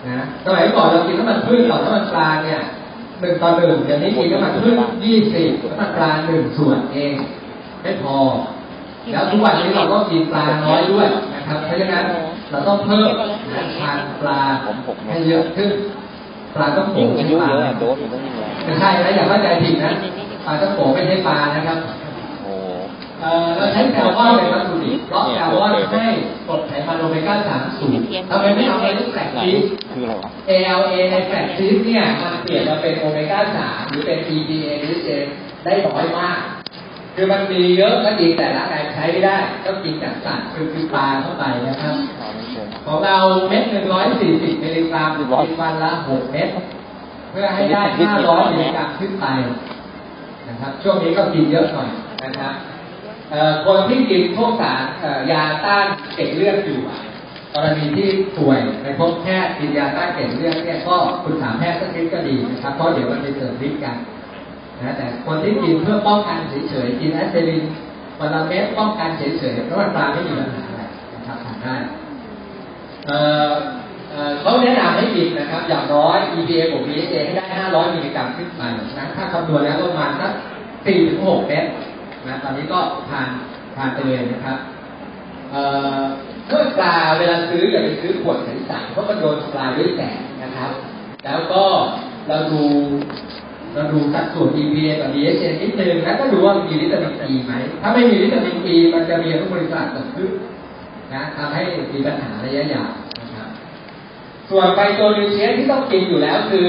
[0.07, 2.61] นะสมัยก่อนเรากินน้ำมันพืชต่อน้ำมันปลาเนี่ย
[3.19, 4.73] หนึ่งต่อหนึ่งเดี๋ยวนี้กินน้ำมันพืช
[5.05, 7.13] ยี่สิบน้ำมันปลาหนึ่งส่วนเอง
[7.81, 8.17] ไม่พอ
[9.12, 12.05] แล้วทุกวันนี้เราก็กินปลาน้อยด้วยนะครับ เพราะฉะนั้น
[12.51, 13.10] เราต้องเพิ่ม
[13.80, 14.41] ทานปลา
[15.08, 15.70] ให้เยอะขึ้น
[16.55, 19.91] ปลาต้องโขยิ่งงอาใช่ยุปลาเยอะอะโดสมันต้องยิ่งแรงไม่ใช่นะอย่าเข้าใจผิดนะ
[20.45, 21.78] ปลาต้องโขงไม่ใช่ปลานะครับ
[22.43, 22.53] โอ้
[23.22, 26.05] เอ่อเราใช้แซลมอนเป็นวัตถุดิบเพราะแซลมอนให้
[26.47, 27.91] กรดไขมันโอเมก้าสามสูง
[28.30, 35.10] ทำไมไม่เอาไอ้ลูกแฟลกไหนซีสคืออะไรวะ ALA ในแฟลกซีสเนี่ยมันเปลี่ยนมาเป็นโอเมก้าสามหรือเป็น EPA หรือ J
[35.64, 36.39] ได้น้อยมาก
[37.20, 41.95] คือมันมีเยอะก็ดีแต่ละกายใช้ไม่ได้ต้องกินจากสัตว์คือคือปลาเข้าไปนะครับ
[42.86, 43.18] ของเรา
[43.49, 46.49] เม็ดหนึ่งร้อยสี่สิบมิลลิกรัมกินวันละหกเม็ด
[47.32, 49.26] เพื่อให้ได้ห้าร้อยมิลลิกรัมขึ้นไป
[50.49, 51.89] นะครับ ช่วงนี้ก็กินเยอะหน่อย
[52.24, 52.53] นะครับ
[53.65, 54.82] คนที่กินพวกสาร
[55.32, 56.80] ยาต้านเกล็ดเลือดอยู่
[57.53, 63.97] กรณีที่ป่วยไปพบแพทย์กินยาต้านเกล็ดเลือดเนี่ยก็ปรึกษาแพทย์สักนิดก็ดีนะครับเพราะเดี๋ยวมันไปเสริมฤทธิ์กัน
[64.82, 67.63] นะแต่คนที่กินเพื่อป้องกันเฉยๆกินแอสไพริน
[68.19, 71.75] วันละเม็ดป้องกันเฉยๆแล้วมันปลาไม่มีปัญหาอะไรนะครับทานได้
[73.05, 73.17] เอ่
[73.47, 73.51] อ
[74.39, 78.61] เขาแนะนำให้กินนะครับ อย่างน้อย EPA บวก DHA ให้ได้ 500 มิลลิกรัมขึ้นไป
[78.97, 80.32] นะถ้าคำนวณแล้วประมาณสัก
[80.65, 81.65] 4ถึง6เม็ด
[82.28, 83.28] นะตอนนี้ก็ทาน
[83.75, 84.57] ทานไปเลยนะครับ
[85.51, 85.61] เอ่
[85.99, 86.01] อ
[86.47, 90.71] เมื่อปลาเวลาซื้ออย่าไปซื้อขวดใสๆเพราะมันโดนทำลายด้วยแสงนะครับ
[91.25, 91.63] แล้วก็
[92.28, 92.63] เราดู
[93.78, 100.30] เราดูสัดส่วน EPA กับ DHA นิดนึงแล้วก็ดูว่ามีวิตามิน E ไหม ถ้าไม่มีวิตามิน E มันจะมีอนุมูลอิสระเกิดขึ้น
[101.13, 101.61] นะทำให้
[101.93, 102.89] มีปัญหาระยะยาว
[103.21, 103.49] นะครับ
[104.49, 106.67] ส่วนไฟโตนิวเทียนที่ต้องกินอยู่แล้วคือ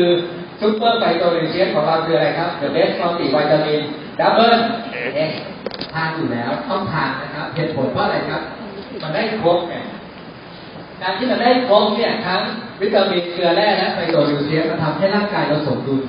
[0.61, 3.81] ซุปเปอร์ไฟโตนิวเทียนของเราคืออะไรครับ The best multi vitamin
[4.21, 4.57] double
[5.31, 5.33] X
[5.93, 8.43] ทานอยู่แล้วต้องทานนะครับเหตุผลเพราะอะไรครับ
[9.03, 9.75] มันได้ครบไง
[11.01, 12.41] การที่มันได้ครบเนี่ยทั้ง
[12.81, 16.03] วิตามินเกลือแร่และ phytonutrient มันทำให้ร่างกายเราสมดุล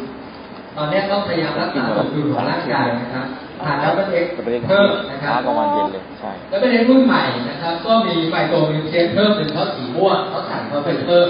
[0.81, 3.25] ตอนนี้ต้องพยายามรักษาสมดุลของร่างกายนะครับ
[3.65, 11.27] ทาน Double X จะไปเรียนเพิ่มนะครัเช้าบกลางวันเย็นเลยใช่แล้วประเด็นรุ่นใหม่นะครับ ก็มี phytonutrient เพิ่มเป็นเพราะสีม่วงเขาใส่เขาเป็นเพิ่ม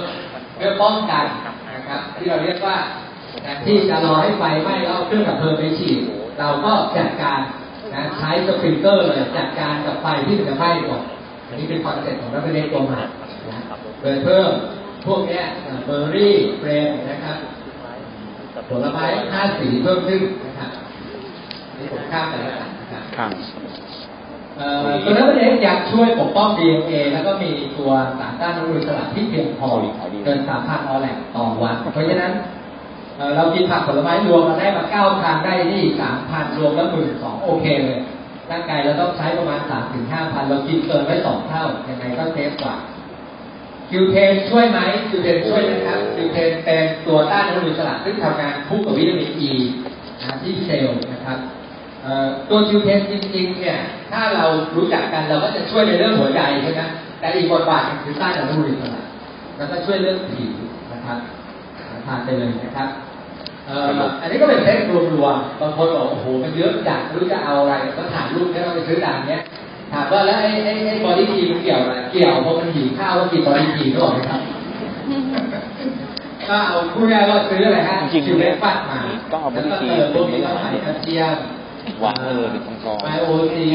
[0.56, 1.26] เพื่อป้องกัน
[1.74, 2.78] นะครับที่เราเรียกว่า
[3.42, 5.98] แทนที่จะรอให้ไฟไหม้แล้วเอาเครื่องดับเพลิงไปฉีด
[6.40, 7.40] เราก็จัดการ
[7.96, 11.04] นะใช้สปริงเกอร์เลยจัดการกับไฟที่มันจะไหม้ก่อน
[11.48, 13.00] อันนี้เป็น concept ของ Double ตัวใหม่
[13.50, 13.64] นะ
[14.02, 14.50] โดยเพิ่ม
[15.06, 15.46] พวกเนี้ย
[15.86, 17.38] berry blend นะครับ
[18.70, 20.70] ผลไม้ห้าสีเพิ่มขึ้นนะครับ
[21.78, 23.30] นี่ผมข้ามไปแล้วกันนะครับครับ
[24.58, 29.70] เอ่อตัวนั้นเองอยากช่วยปกป้อง DNA แล้วก็มีตัวสารต้านอนุมูลอิสระที่เพียงพอ
[30.26, 32.32] เกิน3,000 ORAC ต่อวัน เพราะฉะนั้น
[33.18, 34.84] เอ่อเรากินผักผลไม้รวมมาได้มา
[35.16, 35.84] 9,000ได้นี่
[36.20, 38.00] 3,000รวมแล้วหมื่นสองโอเคเลย
[38.52, 42.76] ร่างกายเราต้องใช้ประมาณ3ถึง5,000เรากินเกินไว้สองเท่ายังไงก็ safe กว่า
[43.90, 44.80] คิวเทนช่วยไหม
[45.10, 49.52] คิวเทนช่วยนะครับคิวเทนเป็นตัวต้านอนุมูลอิสระซึ่งทำงานคู่กับวิตามินอี
[50.22, 51.38] นะที่เซลล์นะครับ
[52.04, 53.78] เอ่อตัวคิวเทนจริงๆเนี่ย
[54.12, 56.82] ถ้าเรารู้จักกันเราก็จะช่วยในเรื่องหัวใจใช่ไหม
[57.20, 59.02] แต่อีกบทบาทหนึ่งคือต้านอนุมูลอิสระ
[59.58, 60.52] แล้วก็ช่วยเรื่องผิว
[60.92, 61.18] นะครับ
[62.06, 62.90] ทานไปเลยนะครับ
[63.68, 63.90] เอ่อ
[64.22, 64.80] อันนี้ก็เป็นเซ็ต
[65.16, 69.42] รวมๆบางคนบอกโอ้โหมันเยอะจัดไม่รู้จะเอาอะไรก็ถ่ายรูปให้เราไปซื้อตามเนี้ย
[69.94, 74.42] ถามว่าแล้วไอ้ไอ้ไอ้บอดี้ทีมันเกี่ยวอะไรเกี่ยวเพราะมันหิวข้าวก็กินบอดี้ทีก็บอกไหมครับ
[76.50, 79.00] ก็เอาพูดง่ายๆว่าซื้ออะไรฮะจริงๆคิวเล็กฟัดมา
[79.32, 81.36] ต้องเอาแล้วก็ body เติมพวก tea นี้เข้าไปกระเทียม
[82.04, 83.66] วางไว้เลยเป็นก้อนๆไบโอซี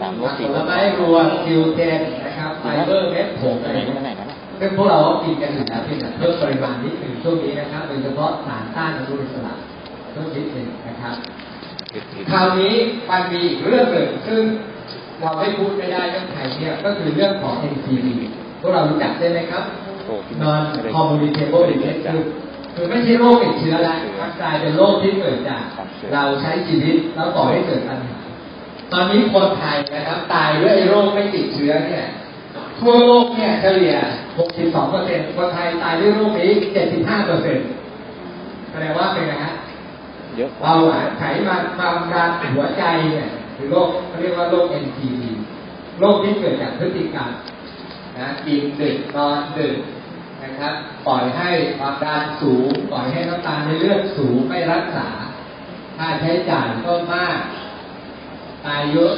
[0.00, 4.28] สามรสผสี่รลสไม้รวมคิวเทนนะครับไฟเบอร์เม็ดผงไหอะนไรนั่เงี้นยไหนนั่น
[4.60, 9.54] ซึ่งพวกเราก็กินกันอยู่แล้วเพียงแต่เพิ่มปริมาณนิดหนึ่งช่วงนี้นะครับโดยเฉพาะสารต้านอนุมูลอิสระ
[10.12, 11.16] เพิ่มนิดหนึ่งนะครับ
[12.30, 12.74] คราวนี้
[13.10, 14.42] มันมีอีกเรื่องหนึ่งซึ่ง
[15.20, 18.08] เราไม่พูดไม่ได้เรื่องไทยเนี่ยก็คือเรื่องของ NCD
[18.60, 19.64] พวกเรารู้จักได้ไหมครับ
[20.04, 22.20] โอ้ที่ non ไม่ได้ communicable disease คือ
[22.74, 25.62] คือไม่ใช่โรคติดเชื้อแล้วมันกลายเป็นโรคที่เกิดจาก
[26.14, 28.16] เราใช้ชีวิตแล้วก่อให้เกิดปัญหา
[28.92, 32.06] ตอนนี้คนไทยนะครับตายด้วยไอ้โรคไม่ติดเชื้อเนี่ย
[32.80, 33.96] ทั่วโลกเนี่ยเฉลี่ย
[34.38, 36.50] 62เปอร์เซ็นต์คนไทยตายด้วยโรคนี้
[36.90, 37.66] 75เปอร์เซ็นต์
[38.70, 39.54] แสดงว่าเป็นไงฮะ
[40.36, 43.28] เยอะเบาหวานไขมันความดันหัวใจเนี่ย
[43.60, 45.22] คือโรคเขาเรียกว่าโรค NTD
[46.00, 47.28] โรคที่เกิดจากพฤติกรรม
[48.18, 49.76] นะกินดึกนอนดึก
[50.42, 50.72] นะครับ
[51.06, 55.08] ปล่อยให้ความดันสูง ปล่อยให้น้ำตาลในเลือดสูงไม่รักษา
[55.96, 57.38] ค่าใช้จ่ายก็มาก
[58.66, 59.12] ตายเยอะ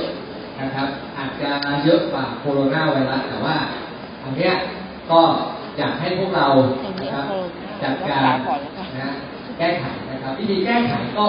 [0.61, 1.51] นะครับ อาจจะ
[1.84, 3.57] เยอะกว่าโคโรนาไวรัสแต่ว่า
[4.22, 4.53] อันเนี้ย
[5.11, 5.20] ก็
[5.78, 6.47] อยากให้พวกเรา
[7.01, 7.24] นะครับ
[7.82, 8.32] จัดการ
[8.99, 9.11] นะ
[9.59, 11.26] แก้ไขนะครับ วิธีแก้ไขก็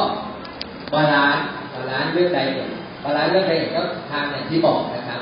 [0.94, 2.72] balance balance เรื่องใดเอ่ย
[3.04, 5.22] balance เรื่องใดเอ่ยก็ทานอย่างที่บอกนะครับ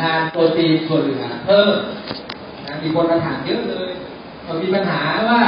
[0.00, 1.68] ทานโปรตีนส่วนเหลือเพิ่ม
[2.66, 3.90] นะมีคนมาถามเยอะเลย
[4.44, 5.40] มีปัญหาว่า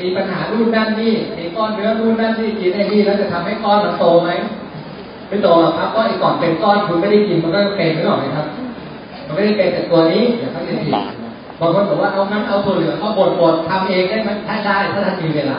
[0.00, 4.30] มีปัญหารุ่นนั่นนี่มีก้อนเนื้อรุ่นนั่นนี่กินไอ้นี่แล้วจะทำให้ก้อนมันโตไหม
[5.28, 8.46] ไม่โตหรอกครับก็ไอ้ก่อนเป็นก้อนคุณไม่ได้กินมันก็เป็นไม่หรอกไหมครับ
[9.26, 10.92] มันไม่ได้เป็นแต่ตัวนี้เดี๋ยวเขาจะผิด
[11.60, 15.58] บางคนบอกว่าเอางั้นเอาถั่วเหลือก็บดบดทำเองได้ไหมถ้าได้ถ้าท่านมีเวลา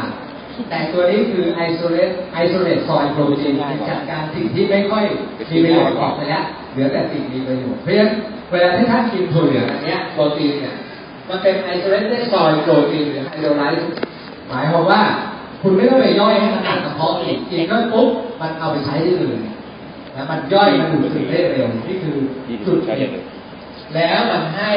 [0.69, 3.53] แต่ตัวนี้คือ isolate isolate soy protein
[3.89, 5.05] จัดการสิ่งที่ไม่ค่อย
[5.51, 8.11] มีประโยชน์ออกไปแล้วเหลือแต่สิ่งมีประโยชน์เพราะฉะนั้น
[8.51, 10.75] เวลาที่ท่านกินถั่วเหลืองอันเนี้ยโปรตีนเนี่ย
[11.29, 13.85] มันเป็น isolated soy protein หรือ hydrolyzed
[14.47, 15.01] หมายความว่า
[15.61, 18.09] คุณไม่ต้องไปย่อยให้มันหนักกระเพาะอีกกินก็ปุ๊บ
[18.41, 19.37] มันเอาไปใช้ได้เลย
[20.15, 22.15] นะมันย่อยมันดูดซึมได้เร็วนี่คือ
[22.47, 23.23] ยี่สิจุดบใช่เด่นเลย
[23.93, 24.71] แล้วมันให้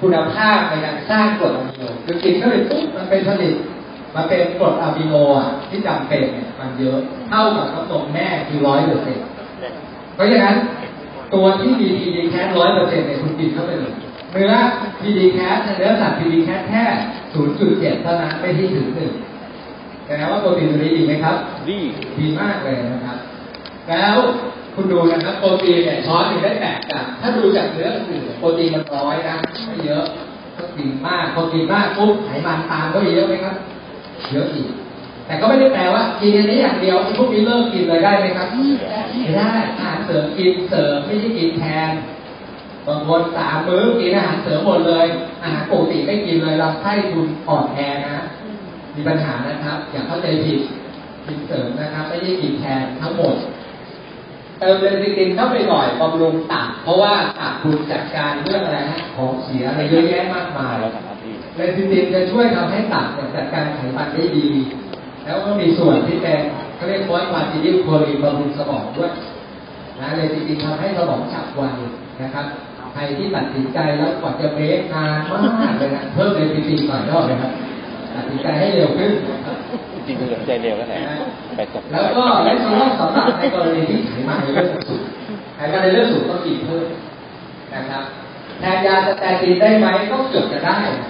[0.00, 3.54] คุณภาพในการสร้างกรดอะมิโนคือกินเข้าไปปุ๊บมันเป็นผลิต
[4.14, 6.98] มันเป็นกรดอะมิโนอะที่จำเป็นเนี่ยมันเยอะ
[7.28, 9.26] เท่ากับน้ำนมแม่คือร้อยเปอร์เซ็นต์
[10.14, 10.54] เพราะฉะนั้น
[11.34, 13.92] ตัวที่มี PD cat ร้อยเปอร์เซ็นต์เนี่ยคุณกินเข้าไปเลย
[14.32, 14.52] เนื้อ
[15.00, 16.84] PD cat เนื้อสัตว์ PD cat แค่
[17.32, 19.12] 0.7เจ็ดเท่านั้นไม่ที่ถึงหนึ่ง
[20.04, 21.36] แสดงว่าโปรตีนตัวนี้ดีไหมครับ
[21.68, 21.78] ดี
[22.18, 23.18] ดีมากเลยนะครับ
[23.88, 24.16] แล้ว
[24.74, 29.34] คุณดูนะครับโปรตีนเนี่ยช้อนหนึ่งได้แปดกรัมถ้าดูจากเนื้ออื่นโปรตีนมันร้อยนะ
[29.66, 30.04] ไม่เยอะ
[30.56, 33.54] ก็กินมากพอกินมากปุ๊บไขมันตามก็เยอะไหมครับ
[34.32, 34.68] เยอะอีก
[35.26, 41.90] แต่ก็ไม่ได้แปลว่ากินอันนี้อย่างเดียวพวกนี้เลิกกินเลยได้ไหมครับไม่ได้อาหารเสริมกินเสริมไม่ใช่กินแทน
[42.86, 45.06] บางคนสามมื้อกินอาหารเสริมหมดเลย
[45.42, 48.24] อาหารปกติไม่กินเลยลำไส้คุณอ่อนแอนะ
[48.94, 50.60] มีปัญหานะครับ อย่าเข้าใจผิด
[51.26, 53.34] กินเสริมนะครับ ไม่ได้กินแทนทั้งหมด
[54.58, 60.76] เติมเลนซิตินเข้าไปหน่อยบำรุงตับเพราะว่าตับคุณจัดการเรื่องอะไรฮะของเสียอะไรเยอะแยะมากมาย
[61.56, 64.48] แล้วทำหน้าที่เลนซิตินจะช่วยทำให้ตับเนี่ยจัดการไขมันได้ดี
[65.24, 66.38] แล้วก็มีส่วนที่เป็น
[66.76, 69.12] เขาเรียกว่า phosphatidylcholine บำรุงสมองด้วย
[70.00, 71.62] นะ lecithin ทำให้สมองฉับไว
[72.22, 72.46] นะครับ
[72.92, 77.52] ใครที่ตัดสินใจแล้วกว่าจะเบรกนานมากเลยนะเพิ่ม lecithin หน่อยก็เลยครับ
[78.14, 79.56] ตัดสินใจให้เร็วขึ้นนะครับ
[79.94, 81.00] จริงๆเหลือใจเร็วแล้วแหละ
[81.56, 85.02] ไปจับแล้วก็และสำหรับสำหรับในกรณีที่ไขมันในเลือดสูง
[85.56, 86.86] ไขมันในเลือดสูงก็กินเพิ่ม
[87.74, 88.02] นะครับ
[88.60, 91.08] แทนยา statin ได้ไหมก็เกือบจะได้นะ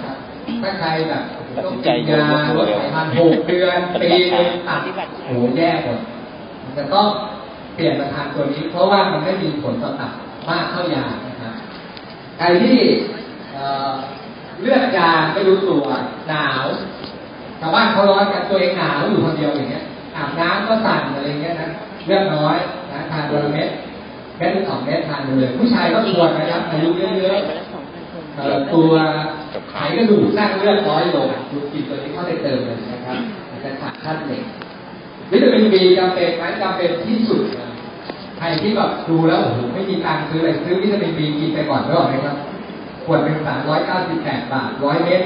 [0.61, 1.23] ถ้าใครแบบ
[1.65, 2.27] ต้องกินยา
[2.57, 4.81] ลดไขมันหกเดือนปีนึงตัด
[5.25, 5.99] โอ้โหแย่หมด
[6.63, 7.07] มันจะต้อง
[7.75, 10.11] เปลี่ยนมาทานตัวนี้ เพราะว่ามันไม่มีผลต่อตับ
[10.49, 11.53] มากเท่ายานะครับ
[12.37, 12.79] ใครที่
[14.59, 15.85] เลือดจาไม่รู้ตัว
[16.29, 16.65] หนาว
[17.59, 19.83] ชาวบ้านเขาร้อนกันตัวเองหนาวอยู่คนเดียวอย่างเงี้ย
[20.15, 21.69] อาบน้ำก็สั่นอะไรเงี้ยนะ
[22.05, 22.57] เลือดน้อย
[22.91, 23.69] นะทานวันละเม็ด
[24.37, 28.47] เม็ดสองเม็ดทานเลย ผู้ชายก็ควรนะครับอายุเยอะๆเอ่
[29.51, 33.17] อตัวไขกระดูกสร้างเลือดน้อยลงคุณกินตัวนี้เข้าไปเติมเลยนะครับ
[33.49, 34.43] มันจะขาดธาตุเหล็ก
[35.31, 37.69] วิตามินบีจำเป็นไหมจำเป็นที่สุดนะ
[38.37, 42.35] ใครที่แบบดูแล้วโอ้โหไม่มีตังค์ซื้ออะไรซื้อวิตามินบีกินไปก่อนก็ได้ไหมครับ
[43.05, 45.21] ขวดเป็นสามร้อยเก้าสิบแปดบาทร้อยเม็ด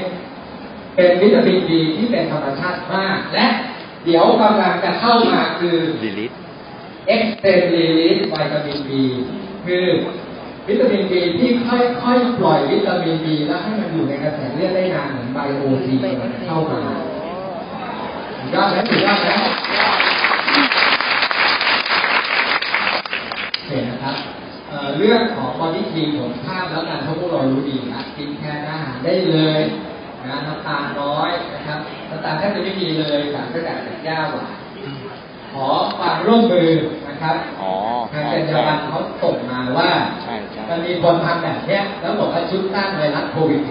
[0.96, 3.46] เป็นวิตามินดีที่เป็นธรรมชาติมาก และ
[4.04, 6.32] เดี๋ยวกำลังจะเข้ามาคือดีลิท
[7.14, 8.90] extend release วิตามิน B
[9.66, 9.84] คือ
[10.68, 16.80] วิตามิน B ที่ค่อยๆปล่อยวิตามิน B แล้วให้มันอยู่ในกระแสเลือดได้นานเหมือน Bio C มันเข้ามา
[18.38, 19.30] สุดยอดไหมสุดยอดไหม
[23.68, 24.16] เห็นนะครับ
[24.68, 29.60] เอ่อเรื่องของ BodyKey ผมผ่านแล้วกันเพราะพวกเรารู้ดีนะกินแทนอาหารได้เลย
[30.26, 34.54] นะน้ำตาลน้อยนะครับน้ำตาลแทบจะไม่มีเลยสารสกัดจากหญ้าหวาน
[35.52, 35.66] ขอ
[35.98, 36.70] ความร่วมมือ
[37.16, 37.72] นะครับอ๋อ
[38.12, 39.90] ทางใช่จัญญาใช่บันเขาส่งมาว่า
[40.22, 43.70] ใช่ใช่มันมีคนทำแบบเนี้ยแล้วบอกว่าชุดต้านไวรัสโควิด -19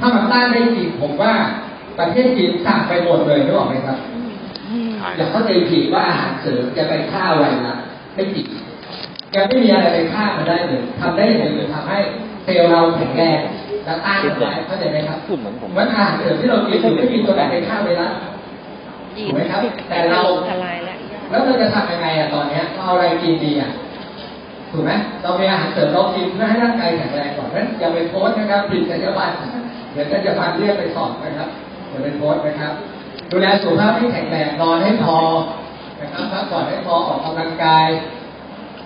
[0.00, 1.32] ถ้ามันต้านได้จริงผมว่า
[1.98, 3.98] ประเทศจีนสั่งไปหมดเลยนึกออกไหมครับ
[4.98, 7.78] ใช่อย่าเข้าใจผิดว่าอาหารเสริมจะไปฆ่าไวรัส
[8.14, 8.46] ไม่จริง
[9.34, 11.98] ยังไม่มีอะไรไปฆ่ามันได้เลยทำได้อย่างเดียวทำให้
[12.44, 13.40] เซลล์เราแข็งแรง
[13.84, 18.12] และต้านมันไว้เข้าใจไหมครับพูดเหมือนผมเหมือนอาหารเสริมที่เรากินอยู่ไม่มีตัวไหนไปฆ่าไวรัส
[19.16, 20.76] ยีถูกไหมครับ แต่เราทลาย
[21.30, 23.70] แล้วเราจะทำยังไงอะตอนเนี้ยเราอาอะไรกินดีอะ
[24.70, 29.32] ถูกไหมเรามีอาหารเสริมเรากินเพื่อให้ร่างกายแข็งแรงก่อนนั้นอย่าไปโพสนะครับผิดจรรยาบรรณ
[29.92, 31.48] เดี๋ยวจรรยาบรรณเรียกไปสอบนะครับ
[31.90, 32.72] อย่าไปโพสนะครับ
[33.30, 35.18] ดูแลสุขภาพให้แข็งแรงนอนให้พอ
[36.00, 37.86] นะครับพักผ่อนให้พอออกกำลังกาย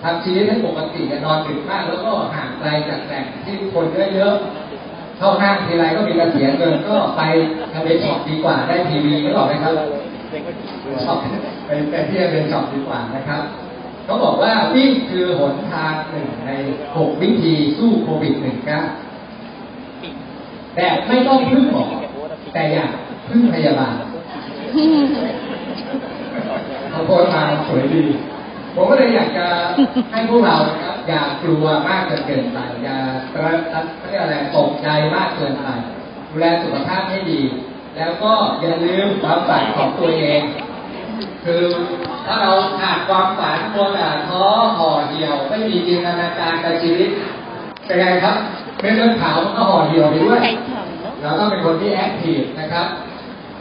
[0.03, 7.21] ทำชีวิตให้ปกติอย่านอนดึกมาก แล้วก็ห่างไกลจากแหล่งที่คนเยอะๆเข้าห้างทีไรก็มีกระเสียเงินก็ไป
[7.73, 9.73] ทำเป็นช็อปดีกว่าได้ทีวีก็บอกไหมครับ
[11.05, 11.17] ช็อป
[11.65, 13.41] ไปไปที่เรียนช็อปดีกว่านะครับ
[14.05, 16.51] เขาบอกว่าวิ่งคือหนทางหนึ่งใน
[16.97, 18.33] หกวิธีสู้โควิด
[19.19, 21.85] -19 แต่ไม่ต้องพึ่งหมอ
[22.53, 22.91] แต่อยาก
[23.29, 23.95] พึ่งพยาบาล
[26.89, 28.03] เขาโพสมาสวยดี
[28.75, 29.47] ผมก็เลยอยากจะ
[30.11, 32.97] ให้พวกเรานะครับอย่ากลัวมากจนเกินไปอย่า
[33.33, 33.51] ตระ
[33.97, 35.67] เขาเรียกอะไรตกใจมากเกินไป
[36.29, 37.41] ดูแลสุขภาพให้ดี
[37.97, 38.31] แล้วก็
[38.61, 40.41] อย่าลืมความฝันของตัวเอง
[41.43, 41.63] คือ
[42.25, 44.43] ถ้าเราขาดความฝันมัวแต่ท้อ
[44.77, 47.09] ห่อเหี่ยว ไม่มีจินตนาการกับชีวิต
[47.85, 48.35] เป็นไงครับ
[48.79, 50.85] เม็ดเลือดขาวมันก็ห่อเหี่ยวไปด้วยเนาะ
[51.21, 52.87] เราต้องเป็นคนที่แอคทีฟนะครับ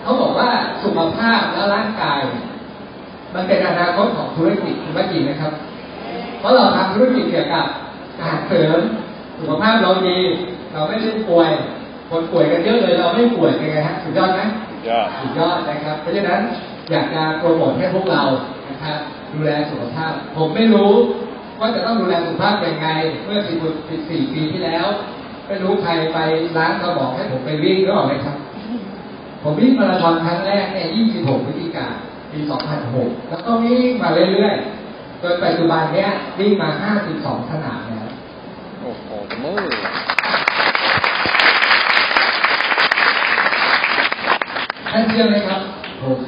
[0.03, 0.49] เขาบอกว่า
[0.83, 2.19] สุขภาพและร่างกาย
[3.35, 5.53] มันเป็นอนาคตของธุรกิจคุณว่าจริงไหมครับ
[6.39, 7.65] เพราะเราทำธุรกิจเกี่ยวกับ
[8.19, 8.79] อาหารเสริม
[9.39, 10.19] สุขภาพเราดี
[10.73, 11.51] เราไม่ได้ป่วย
[12.13, 14.43] คนป่วยกันเยอะเลยเราไม่ป่วยเป็นไงฮะสุดยอดไหม
[14.89, 16.41] ยอดสุดยอดนะครับ เพราะฉะนั้น
[16.91, 18.23] อยากจะโปรโมทให้พวกเรา
[18.69, 18.97] นะครับ
[19.33, 20.93] ดูแลสุขภาพ ผมไม่รู้
[21.61, 22.89] ว่าจะต้องดูแลสุขภาพยังไง
[23.25, 24.87] เมื่อ10 14ปีที่แล้ว
[25.47, 26.19] ไม่รู้ใครไป
[26.57, 28.37] ร้านเขาบอกให้ผมไปวิ่งก็บอกเลยครับ
[29.43, 31.87] ผมวิ่งมาราธอนครั้งแรกเนี่ย26พฤศจิกา
[32.33, 32.39] ปี
[32.85, 36.69] 2006 แล้วก็วิ่งมาเรื่อยๆโดยปัจจุบันเนี้ยวิ่งมา
[37.07, 38.09] 52 สนามแล้ว
[38.81, 39.07] โอ้โห
[39.41, 39.61] เมื่อ
[44.93, 45.61] ท่านเชื่อไหมครับ
[46.03, 46.19] ผม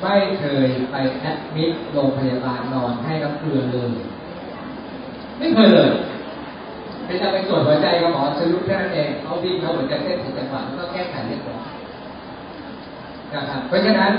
[0.00, 3.90] ไม่เคยไปแอดมิดโรงพยาบาลนอนให้น้ำเกลือเลย
[5.38, 5.92] ไม่เคยเลย
[7.04, 11.62] เป็นจะไปตรวจหัวใจกับหมอสรุปแค่นั้นเองเขาวิ่งเขาเหัวใจเต้นผิดจังหวะแล้วก็แก้ไขเรียบร้อย
[13.34, 14.12] นะครับเพราะฉะนั้น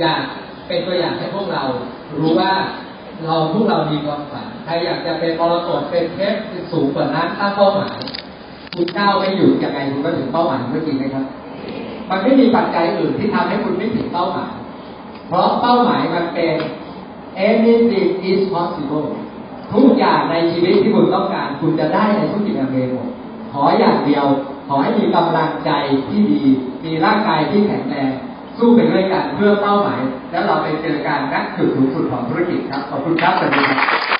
[0.00, 0.22] อยาก
[0.66, 1.62] เป็นตัวอย่างให้พวกเรา
[2.18, 2.52] รู้ว่า
[3.24, 6.34] เราพวกเรามีความฝันใครอยากจะเป็นมรกตเป็นเทพ
[6.72, 7.96] สูงกว่านั้นตั้งเป้าหมาย
[8.74, 11.26] คุณก้าวไม่หยุดยังไงคุณก็ถึงเป้าหมายเมื่อกี้นะครับ
[12.10, 14.52] มันไม่มีปัจจัยอื่นที่ทำให้คุณไม่ถึงเป้าหมาย
[15.28, 16.54] เพราะเป้าหมายมันเป็น
[17.48, 19.08] anything is possible
[19.72, 22.94] ทุกอย่างในชีวิตที่คุณต้องการ คุณจะได้ในทุกสิ่งอย่างเดียว
[23.52, 24.26] ขออย่างเดียว
[24.68, 25.70] ขอให้มีกำลังใจ
[26.06, 26.42] ที่ดี
[26.84, 28.10] มีร่างกายที่แข็งแรง
[28.58, 30.00] สู้ไปด้วยกันเพื่อเป้าหมาย
[30.30, 34.02] แล้วเราไปเจอกันณจุดสูงสุดของธุรกิจครับ ขอบคุณครับสวัสดีครับ